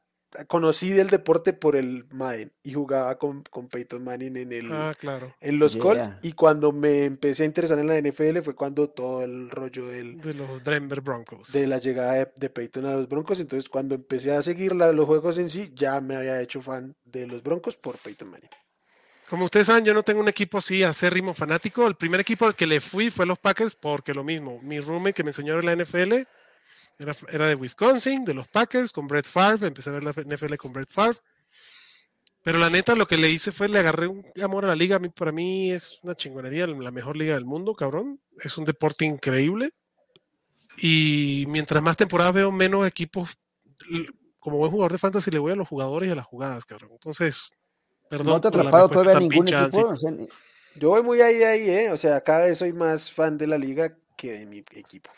[0.44, 4.92] conocí del deporte por el Madden y jugaba con, con Peyton Manning en, el, ah,
[4.98, 5.34] claro.
[5.40, 6.10] en los Colts.
[6.22, 10.18] Y cuando me empecé a interesar en la NFL fue cuando todo el rollo del,
[10.20, 11.52] de los Denver Broncos.
[11.52, 13.40] De la llegada de, Peyton a los Broncos.
[13.40, 17.26] Entonces, cuando empecé a seguir los juegos en sí, ya me había hecho fan de
[17.26, 18.50] los Broncos por Peyton Manning.
[19.28, 21.86] Como ustedes saben, yo no tengo un equipo así acérrimo fanático.
[21.86, 24.60] El primer equipo al que le fui fue los Packers porque lo mismo.
[24.62, 26.12] Mi roommate que me enseñó en la NFL
[26.98, 29.66] era, de Wisconsin, de los Packers, con Brett Favre.
[29.66, 31.18] Empecé a ver la NFL con Brett Favre.
[32.42, 34.96] Pero la neta, lo que le hice fue le agarré un amor a la liga.
[34.96, 38.20] A mí, para mí es una chingonería, la mejor liga del mundo, cabrón.
[38.38, 39.70] Es un deporte increíble.
[40.78, 43.36] Y mientras más temporadas veo, menos equipos.
[44.38, 46.92] Como buen jugador de fantasy, le voy a los jugadores y a las jugadas, cabrón.
[46.92, 47.50] Entonces,
[48.08, 48.26] perdón.
[48.26, 49.94] ¿No te ha atrapado todavía ningún equipo?
[50.76, 51.90] Yo voy muy ahí, ahí, ¿eh?
[51.90, 55.10] O sea, cada vez soy más fan de la liga que de mi equipo.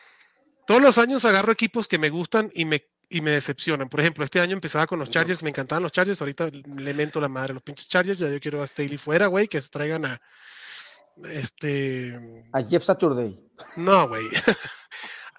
[0.66, 3.88] Todos los años agarro equipos que me gustan y me, y me decepcionan.
[3.88, 7.20] Por ejemplo, este año empezaba con los Chargers, me encantaban los Chargers, ahorita le mento
[7.20, 9.70] la madre a los pinches Chargers, ya yo quiero a Staley fuera, güey, que se
[9.70, 10.20] traigan a
[11.32, 12.14] este...
[12.52, 13.38] A Jeff Saturday.
[13.76, 14.24] No, güey.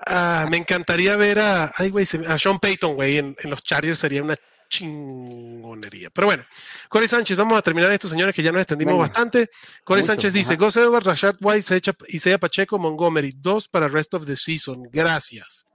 [0.08, 4.00] Ah, me encantaría ver a, ay, güey, a Sean Payton, güey, en, en, los Chargers
[4.00, 4.38] sería una
[4.70, 6.10] chingonería.
[6.12, 6.44] Pero bueno,
[6.88, 9.50] Corey Sánchez, vamos a terminar esto, señores, que ya nos extendimos bastante.
[9.84, 14.26] Corey Sánchez dice: Gus Edwards, Rashad White, Isaiah Pacheco, Montgomery, dos para el rest of
[14.26, 14.84] the season.
[14.92, 15.66] Gracias.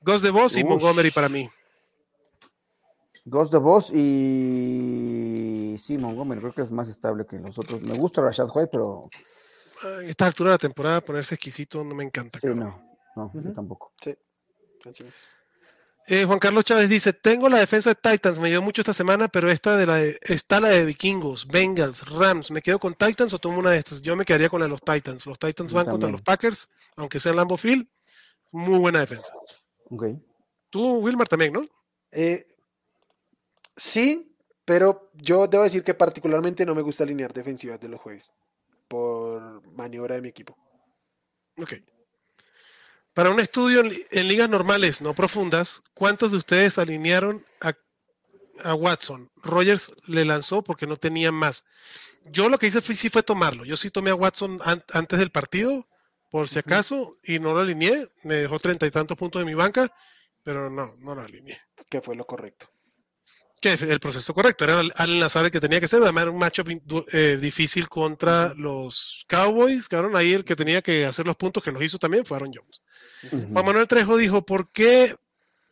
[0.00, 1.48] Gus de Voz y Montgomery para mí.
[3.24, 5.76] Gus de Voz y.
[5.78, 7.82] Sí, Montgomery creo que es más estable que los otros.
[7.82, 9.10] Me gusta Rashad White, pero.
[9.82, 12.38] A esta altura de la temporada ponerse exquisito no me encanta.
[12.38, 12.80] Sí, no,
[13.16, 13.92] no, tampoco.
[14.00, 14.16] Sí.
[16.08, 19.26] Eh, Juan Carlos Chávez dice, tengo la defensa de Titans, me dio mucho esta semana,
[19.26, 23.40] pero esta de la está la de Vikingos, Bengals, Rams, ¿me quedo con Titans o
[23.40, 24.02] tomo una de estas?
[24.02, 25.26] Yo me quedaría con la de los Titans.
[25.26, 27.88] Los Titans van contra los Packers, aunque sea Lambo Field,
[28.52, 29.32] muy buena defensa.
[29.90, 30.16] Okay.
[30.70, 31.66] Tú, Wilmar, también, ¿no?
[32.12, 32.46] Eh,
[33.76, 38.32] sí, pero yo debo decir que particularmente no me gusta alinear defensivas de los jueves
[38.86, 40.56] por maniobra de mi equipo.
[41.58, 41.74] Ok.
[43.16, 49.30] Para un estudio en, ligas normales, no profundas, ¿cuántos de ustedes alinearon a, Watson?
[49.36, 51.64] Rogers le lanzó porque no tenía más.
[52.28, 53.64] Yo lo que hice fue, sí fue tomarlo.
[53.64, 54.58] Yo sí tomé a Watson
[54.92, 55.88] antes del partido,
[56.30, 58.06] por si acaso, y no lo alineé.
[58.24, 59.90] Me dejó treinta y tantos puntos de mi banca,
[60.42, 61.58] pero no, no lo alineé.
[61.88, 62.68] Que fue lo correcto.
[63.62, 66.68] Que el proceso correcto, era Lazar el que tenía que ser, además era un matchup
[67.14, 71.72] eh, difícil contra los Cowboys, que ahí el que tenía que hacer los puntos que
[71.72, 72.82] los hizo también fue Aaron Jones.
[73.30, 75.14] Juan Manuel Trejo dijo, ¿por qué,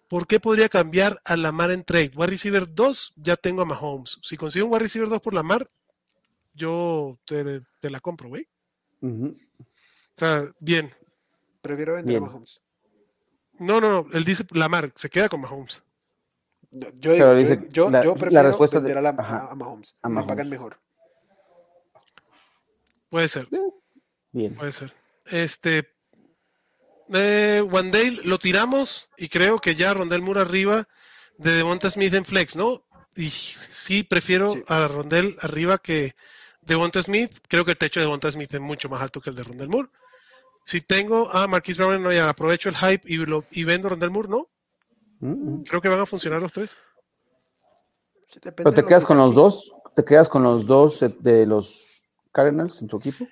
[0.09, 2.13] ¿por qué podría cambiar a Lamar en trade?
[2.15, 4.19] Wide receiver 2, ya tengo a Mahomes.
[4.23, 5.67] Si consigo un wide receiver 2 por Lamar,
[6.55, 8.47] yo te, la compro, güey.
[9.03, 9.35] O
[10.17, 10.91] sea, bien.
[11.61, 12.61] Prefiero vender a Mahomes.
[13.61, 15.83] No, no, no, él dice Lamar, se queda con Mahomes.
[16.71, 19.95] Yo, yo, yo, prefiero respuesta vender a, a, Mahomes.
[20.03, 20.81] A Me pagan mejor.
[23.09, 23.49] Puede ser.
[24.33, 24.55] Bien.
[24.57, 24.93] Puede ser.
[25.27, 25.94] Este.
[27.13, 30.89] Eh, Wandale lo tiramos y creo que ya Rondel Moore arriba
[31.37, 32.83] de Devonta Smith en flex, ¿no?
[33.17, 36.15] Y sí, prefiero a Rondel arriba que
[36.63, 37.31] Devonta Smith.
[37.49, 39.69] Creo que el techo de Devonta Smith es mucho más alto que el de Rondel
[39.69, 39.89] Moore.
[40.65, 44.11] Si tengo a Marquis Brown, no, ya aprovecho el hype y, lo, y vendo Rondel
[44.11, 44.49] Moore, ¿no?
[45.67, 46.79] Creo que van a funcionar los tres.
[48.57, 52.03] Pero te quedas con los dos, te quedas con los dos de los
[52.33, 53.27] Cardinals en tu equipo.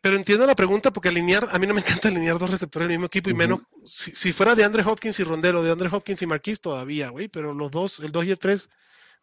[0.00, 2.92] Pero entiendo la pregunta porque alinear, a mí no me encanta alinear dos receptores en
[2.92, 5.88] el mismo equipo y menos, si, fuera de Andre Hopkins y Rondel o de Andre
[5.90, 8.70] Hopkins y Marquis todavía, güey, pero los dos, el 2 y el 3,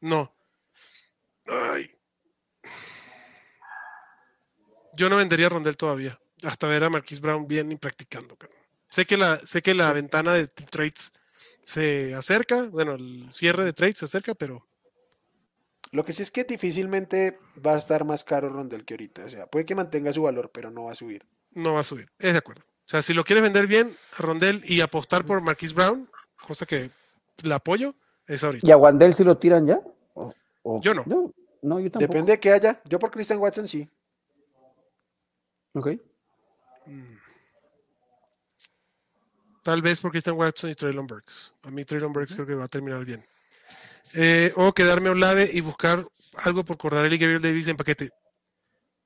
[0.02, 0.36] no.
[1.46, 1.92] Ay.
[4.94, 8.38] Yo no vendería Rondel todavía, hasta ver a Marquis Brown bien y practicando.
[8.90, 11.12] Sé que la, sé que la ventana de trades
[11.62, 14.66] se acerca, bueno, el cierre de trade se acerca, pero...
[15.92, 19.26] Lo que sí es que difícilmente va a estar más caro Rondel que ahorita.
[19.26, 21.26] O sea, puede que mantenga su valor, pero no va a subir.
[21.54, 22.64] No va a subir, es de acuerdo.
[22.64, 26.10] O sea, si lo quieres vender bien, Rondel y apostar por Marquis Brown,
[26.46, 26.90] cosa que
[27.44, 27.94] le apoyo,
[28.28, 28.68] es ahorita.
[28.68, 29.82] ¿Y a Wandel si lo tiran ya?
[30.82, 31.04] Yo no.
[31.62, 31.80] no.
[31.80, 32.00] yo tampoco.
[32.00, 32.82] Depende de que haya.
[32.86, 33.90] Yo por Christian Watson sí.
[35.74, 35.90] Ok.
[36.86, 37.18] Mm.
[39.64, 41.54] Tal vez por Christian Watson y Traylon Burks.
[41.64, 43.24] A mí Traylon Burks creo que va a terminar bien.
[44.14, 46.08] Eh, o quedarme a Olave y buscar
[46.44, 48.10] algo por Cordarelli y Gabriel Davis en paquete.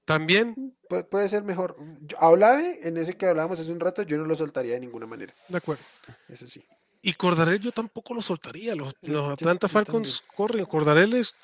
[0.06, 0.76] También.
[1.10, 1.78] puede ser mejor.
[2.18, 5.06] A Olave, en ese que hablábamos hace un rato, yo no lo soltaría de ninguna
[5.06, 5.34] manera.
[5.48, 5.84] De acuerdo.
[6.28, 6.64] Eso sí.
[7.02, 8.76] Y Cordarel yo tampoco lo soltaría.
[8.76, 8.94] Los,
[9.32, 10.66] Atlanta Falcons corren.
[10.66, 11.36] Cordarel es,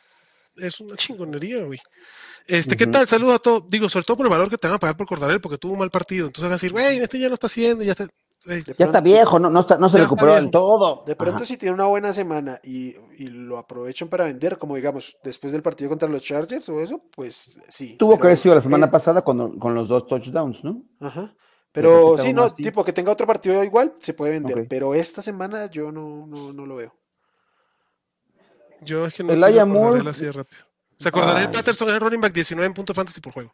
[0.58, 1.80] es una chingonería, güey.
[2.48, 3.08] Este, ¿qué tal?
[3.08, 3.70] Saludos a todos.
[3.70, 5.74] Digo, sobre todo por el valor que te van a pagar por Cordarel, porque tuvo
[5.74, 6.28] un mal partido.
[6.28, 8.08] Entonces van a decir, güey, este ya no está haciendo, ya está.
[8.78, 11.04] ya está viejo, no, no, está, no se recuperó en todo.
[11.06, 15.18] De pronto, si tiene una buena semana y, y, lo aprovechan para vender, como digamos,
[15.24, 17.98] después del partido contra los Chargers o eso, pues sí.
[18.00, 20.84] Tuvo que haber sido la semana pasada con, con, los dos touchdowns, ¿no?
[21.02, 21.36] Ajá.
[21.74, 24.68] Pero sí, no, tipo que tenga otro partido igual, se puede vender.
[24.68, 26.96] Pero esta semana yo no, no, no, lo veo.
[28.82, 30.62] Yo es que no el tengo así de rápido.
[30.98, 33.54] ¿Se acordará el Patterson es running back 19 en punto fantasy por juego?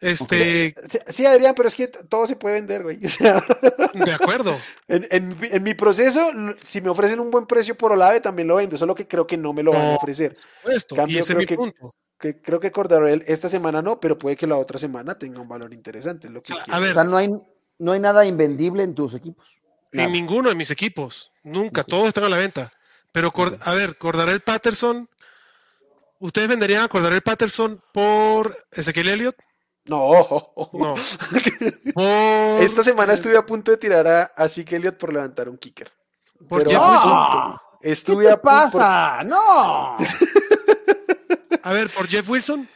[0.00, 0.74] Este.
[1.08, 2.96] Sí, Adrián, pero es que todo se puede vender, güey.
[3.96, 4.58] de acuerdo.
[4.88, 6.30] En, mi proceso,
[6.62, 9.36] si me ofrecen un buen precio por Olave, también lo vendo, solo que creo que
[9.36, 10.36] no me lo van a ofrecer.
[11.06, 11.94] y ese es mi punto.
[12.18, 15.48] Que, creo que Cordarel esta semana no, pero puede que la otra semana tenga un
[15.48, 16.28] valor interesante.
[16.28, 17.30] Lo que a ver, no hay,
[17.78, 19.60] no hay nada invendible en tus equipos.
[19.92, 21.32] En ninguno de mis equipos.
[21.42, 21.82] Nunca.
[21.82, 22.72] Todos están a la venta.
[23.12, 23.32] Pero,
[23.62, 25.08] a ver, Cordarel Patterson
[26.20, 29.36] ¿Ustedes venderían a Cordarel Patterson por Ezequiel Elliott?
[29.86, 30.52] No.
[30.74, 30.94] No.
[32.60, 35.90] Esta semana estuve a punto de tirar a, a Elliott por levantar un kicker.
[36.46, 36.74] ¿Por qué?
[36.74, 37.58] No.
[37.80, 39.22] Estuve ¿Qué te pasa?
[39.24, 39.96] No.
[41.62, 42.68] a ver, ¿por Jeff Wilson?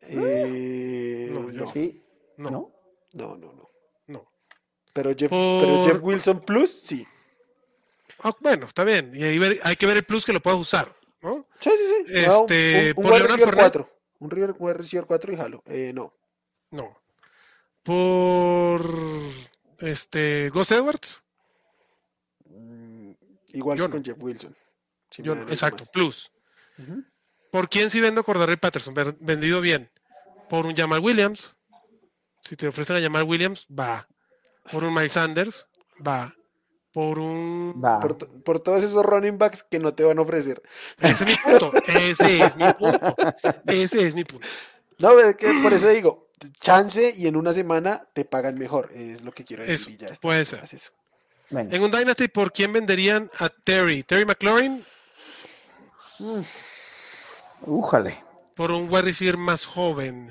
[0.00, 1.66] Eh, no, yo.
[1.66, 2.02] ¿Sí?
[2.38, 2.50] No.
[2.50, 2.72] no.
[3.12, 4.32] No, no, no.
[4.94, 7.06] Pero Jeff, pero Jeff Wilson Plus, sí.
[8.22, 9.12] Ah, bueno, está bien.
[9.14, 10.94] Y ahí hay que ver el plus que lo puedas usar.
[11.22, 11.46] ¿no?
[11.60, 12.18] Sí, sí, sí.
[12.18, 13.88] Este, un, un, por 4.
[14.18, 15.62] Un receiver 4 y jalo.
[15.66, 16.12] Eh, no.
[16.70, 17.00] No.
[17.82, 18.84] Por
[19.80, 21.22] este Gus Edwards.
[22.44, 23.12] Mm,
[23.54, 24.56] igual que con Jeff Wilson.
[25.18, 26.30] Yo exacto, plus.
[27.50, 28.94] ¿Por quién si vendo Cordarrelle Patterson?
[29.20, 29.90] Vendido bien.
[30.48, 31.56] Por un Jamal Williams.
[32.42, 34.08] Si te ofrecen a Jamal Williams, va.
[34.70, 35.68] Por un Mike Sanders,
[36.06, 36.34] va
[36.92, 37.82] por un
[38.44, 40.62] por, todos esos running backs que no te van a ofrecer.
[41.00, 41.72] Ese es mi punto.
[41.86, 43.16] Ese es mi punto.
[43.66, 44.46] Ese es mi punto.
[44.98, 46.28] No, es que por eso digo,
[46.60, 48.90] chance y en una semana te pagan mejor.
[48.94, 49.98] Es lo que quiero decir.
[49.98, 50.62] ya puede ser.
[51.50, 54.02] En un Dynasty, ¿por quién venderían a Terry?
[54.02, 54.84] ¿Terry McLaurin?
[57.62, 58.18] Újale.
[58.54, 60.28] Por un wide receiver más joven,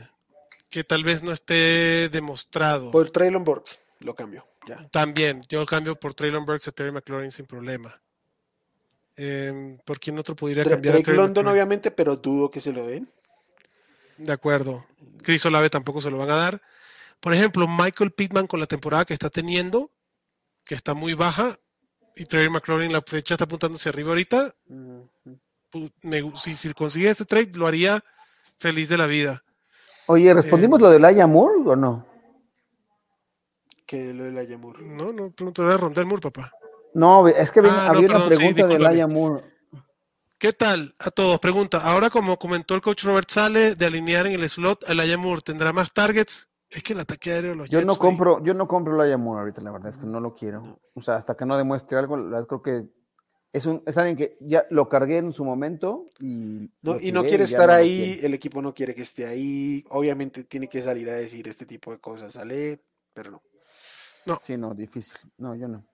[0.69, 2.91] que tal vez no esté demostrado.
[2.91, 4.45] Por Traylon Burks, lo cambio.
[4.91, 7.93] También, yo cambio por Traylon Burks a Terry McLaurin sin problema.
[9.17, 12.85] Eh, ¿Por quién otro podría cambiar a Terry London, obviamente, pero dudo que se lo
[12.85, 13.09] den.
[14.17, 14.85] De acuerdo.
[15.23, 16.61] Chris Olave tampoco se lo van a dar.
[17.19, 19.89] Por ejemplo, Michael Pittman con la temporada que está teniendo,
[20.63, 21.55] que está muy baja,
[22.15, 24.53] y Trey McLaurin, la fecha está apuntando hacia arriba ahorita.
[26.35, 28.03] si, si consigue ese trade, lo haría
[28.59, 29.43] feliz de la vida.
[30.07, 32.05] Oye, ¿respondimos eh, lo del Ayamur o no?
[33.91, 34.81] ¿Qué lo del Ayamur?
[34.81, 36.49] No, no, pregunto de Rondel Moore, papá.
[36.93, 39.43] No, es que ah, había una pregunta del Ayamur.
[40.37, 41.37] ¿Qué tal a todos?
[41.41, 45.41] Pregunta, ahora como comentó el coach Robert Sale de alinear en el slot, el Ayamur
[45.41, 46.49] tendrá más targets.
[46.69, 49.59] Es que el ataque aéreo los Yo no compro, yo no compro el Ayamur ahorita,
[49.59, 50.79] la verdad es que no lo quiero.
[50.93, 52.85] O sea, hasta que no demuestre algo, la verdad creo que
[53.51, 57.23] es, un, es alguien que ya lo cargué en su momento y no, y no
[57.23, 61.13] quiere estar ahí, el equipo no quiere que esté ahí, obviamente tiene que salir a
[61.13, 62.81] decir este tipo de cosas, sale,
[63.13, 63.41] pero no.
[64.25, 64.39] No.
[64.45, 65.17] Sí, no, difícil.
[65.37, 65.85] No, yo no.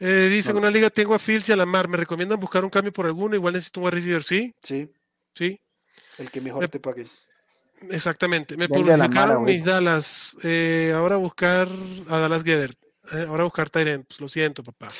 [0.00, 2.70] Eh, dice, en una liga tengo a Fields y a Lamar, ¿me recomiendan buscar un
[2.70, 3.36] cambio por alguno?
[3.36, 4.54] Igual necesito un receiver, ¿sí?
[4.62, 4.90] Sí.
[5.32, 5.60] Sí.
[6.18, 7.06] El que mejor te pague.
[7.90, 8.56] Exactamente.
[8.56, 10.36] Me publicaron mis Dallas.
[10.42, 11.68] Eh, ahora buscar
[12.08, 12.78] a Dallas Gedert.
[13.12, 14.90] Eh, ahora buscar Tyrant, pues lo siento, papá.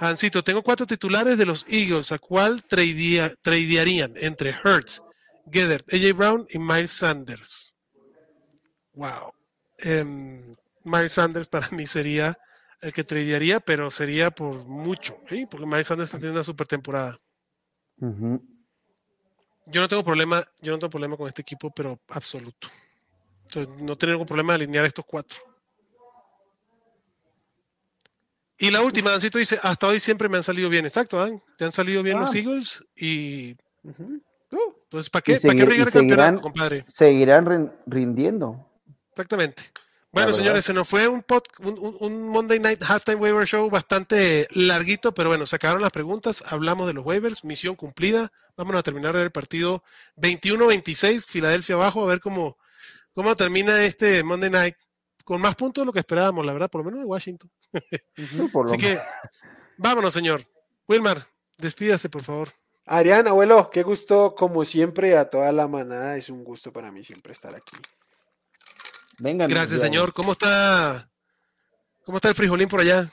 [0.00, 5.02] Ancito, tengo cuatro titulares de los Eagles, ¿a cuál tradearían entre Hertz,
[5.50, 7.74] Gedert, AJ Brown y Miles Sanders?
[8.92, 9.32] Wow.
[9.78, 10.54] Em,
[10.86, 12.38] Miles Sanders para mí sería
[12.80, 15.46] el que tradearía, pero sería por mucho, ¿sí?
[15.50, 17.18] porque Miles Sanders está teniendo una super temporada.
[17.98, 22.68] Yo no tengo problema, yo no tengo problema con este equipo, pero absoluto.
[23.80, 25.38] no tengo ningún problema de alinear estos cuatro.
[28.58, 30.86] Y la última, Dancito dice, hasta hoy siempre me han salido bien.
[30.86, 31.42] Exacto, Dan.
[31.58, 32.38] Te han salido bien los ah.
[32.38, 33.54] Eagles y...
[34.88, 36.84] Pues, ¿para qué, ¿para qué seguirán, compadre?
[36.86, 38.66] Seguirán rindiendo.
[39.10, 39.64] Exactamente.
[40.16, 41.22] Bueno, señores, se nos fue un,
[42.00, 46.86] un, Monday Night Halftime Waiver Show bastante larguito, pero bueno, se acabaron las preguntas, hablamos
[46.86, 48.32] de los waivers, misión cumplida.
[48.56, 49.84] Vamos a terminar el partido
[50.16, 52.56] 21-26, Filadelfia abajo, a ver cómo,
[53.12, 54.76] cómo termina este Monday Night
[55.22, 57.50] con más puntos de lo que esperábamos, la verdad, por lo menos de Washington.
[57.74, 58.98] Así que,
[59.76, 60.42] vámonos, señor.
[60.88, 61.22] Wilmar,
[61.58, 62.48] despídase, por favor.
[62.86, 66.16] Arián, abuelo, qué gusto, como siempre, a toda la manada.
[66.16, 67.76] Es un gusto para mí siempre estar aquí.
[69.18, 69.46] Venga.
[69.46, 70.12] Gracias, señor.
[70.12, 71.10] ¿Cómo está?
[72.04, 73.10] ¿Cómo está el frijolín por allá?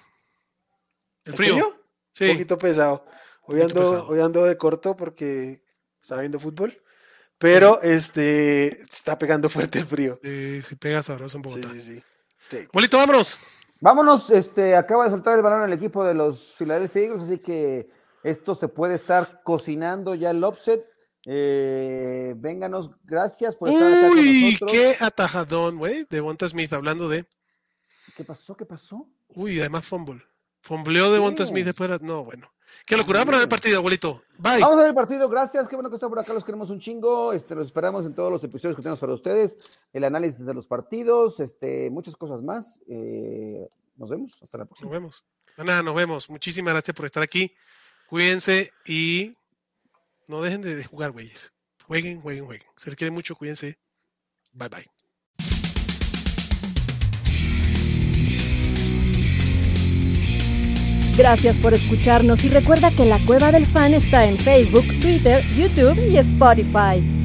[1.26, 1.76] ¿El frío?
[2.14, 2.26] Sí.
[2.26, 3.06] Un poquito pesado.
[3.44, 5.60] Hoy ando, hoy ando de corto porque
[6.02, 6.80] está viendo fútbol.
[7.38, 10.20] Pero este está pegando fuerte el frío.
[10.24, 11.70] Sí, sí pega sabroso en Bogotá.
[11.70, 12.04] Sí, sí,
[12.50, 12.68] sí.
[12.72, 13.40] Bolito, vámonos.
[13.80, 17.90] Vámonos, este, acaba de soltar el balón el equipo de los Philadelphia Eagles, así que
[18.24, 20.86] esto se puede estar cocinando ya el offset.
[21.26, 24.72] Eh, vénganos, gracias por estar acá con nosotros.
[24.72, 27.26] qué atajadón, güey, de Bonta Smith, hablando de.
[28.16, 28.56] ¿Qué pasó?
[28.56, 29.08] ¿Qué pasó?
[29.30, 30.22] Uy, además fumble.
[30.62, 32.02] Fumbleó de Bonta Smith después.
[32.02, 32.48] No, bueno.
[32.86, 33.20] Qué locura.
[33.20, 34.24] Vamos a ver el partido, abuelito.
[34.38, 34.62] Bye.
[34.62, 35.28] Vamos a ver el partido.
[35.28, 35.68] Gracias.
[35.68, 36.34] Qué bueno que están por acá.
[36.34, 37.34] Los queremos un chingo.
[37.34, 39.82] Este, los esperamos en todos los episodios que tenemos para ustedes.
[39.92, 42.82] El análisis de los partidos, este, muchas cosas más.
[42.88, 43.68] Eh,
[43.98, 44.38] nos vemos.
[44.42, 44.90] Hasta la próxima.
[44.90, 45.26] Nos vemos.
[45.58, 46.30] Nada, nos vemos.
[46.30, 47.54] Muchísimas gracias por estar aquí.
[48.08, 49.36] Cuídense y
[50.28, 51.54] no dejen de jugar, güeyes.
[51.88, 52.68] Jueguen, jueguen, jueguen.
[52.76, 53.36] Se les quiere mucho.
[53.36, 53.78] Cuídense.
[54.54, 54.90] Bye, bye.
[61.16, 66.00] Gracias por escucharnos y recuerda que la Cueva del Fan está en Facebook, Twitter, YouTube
[66.10, 67.23] y Spotify.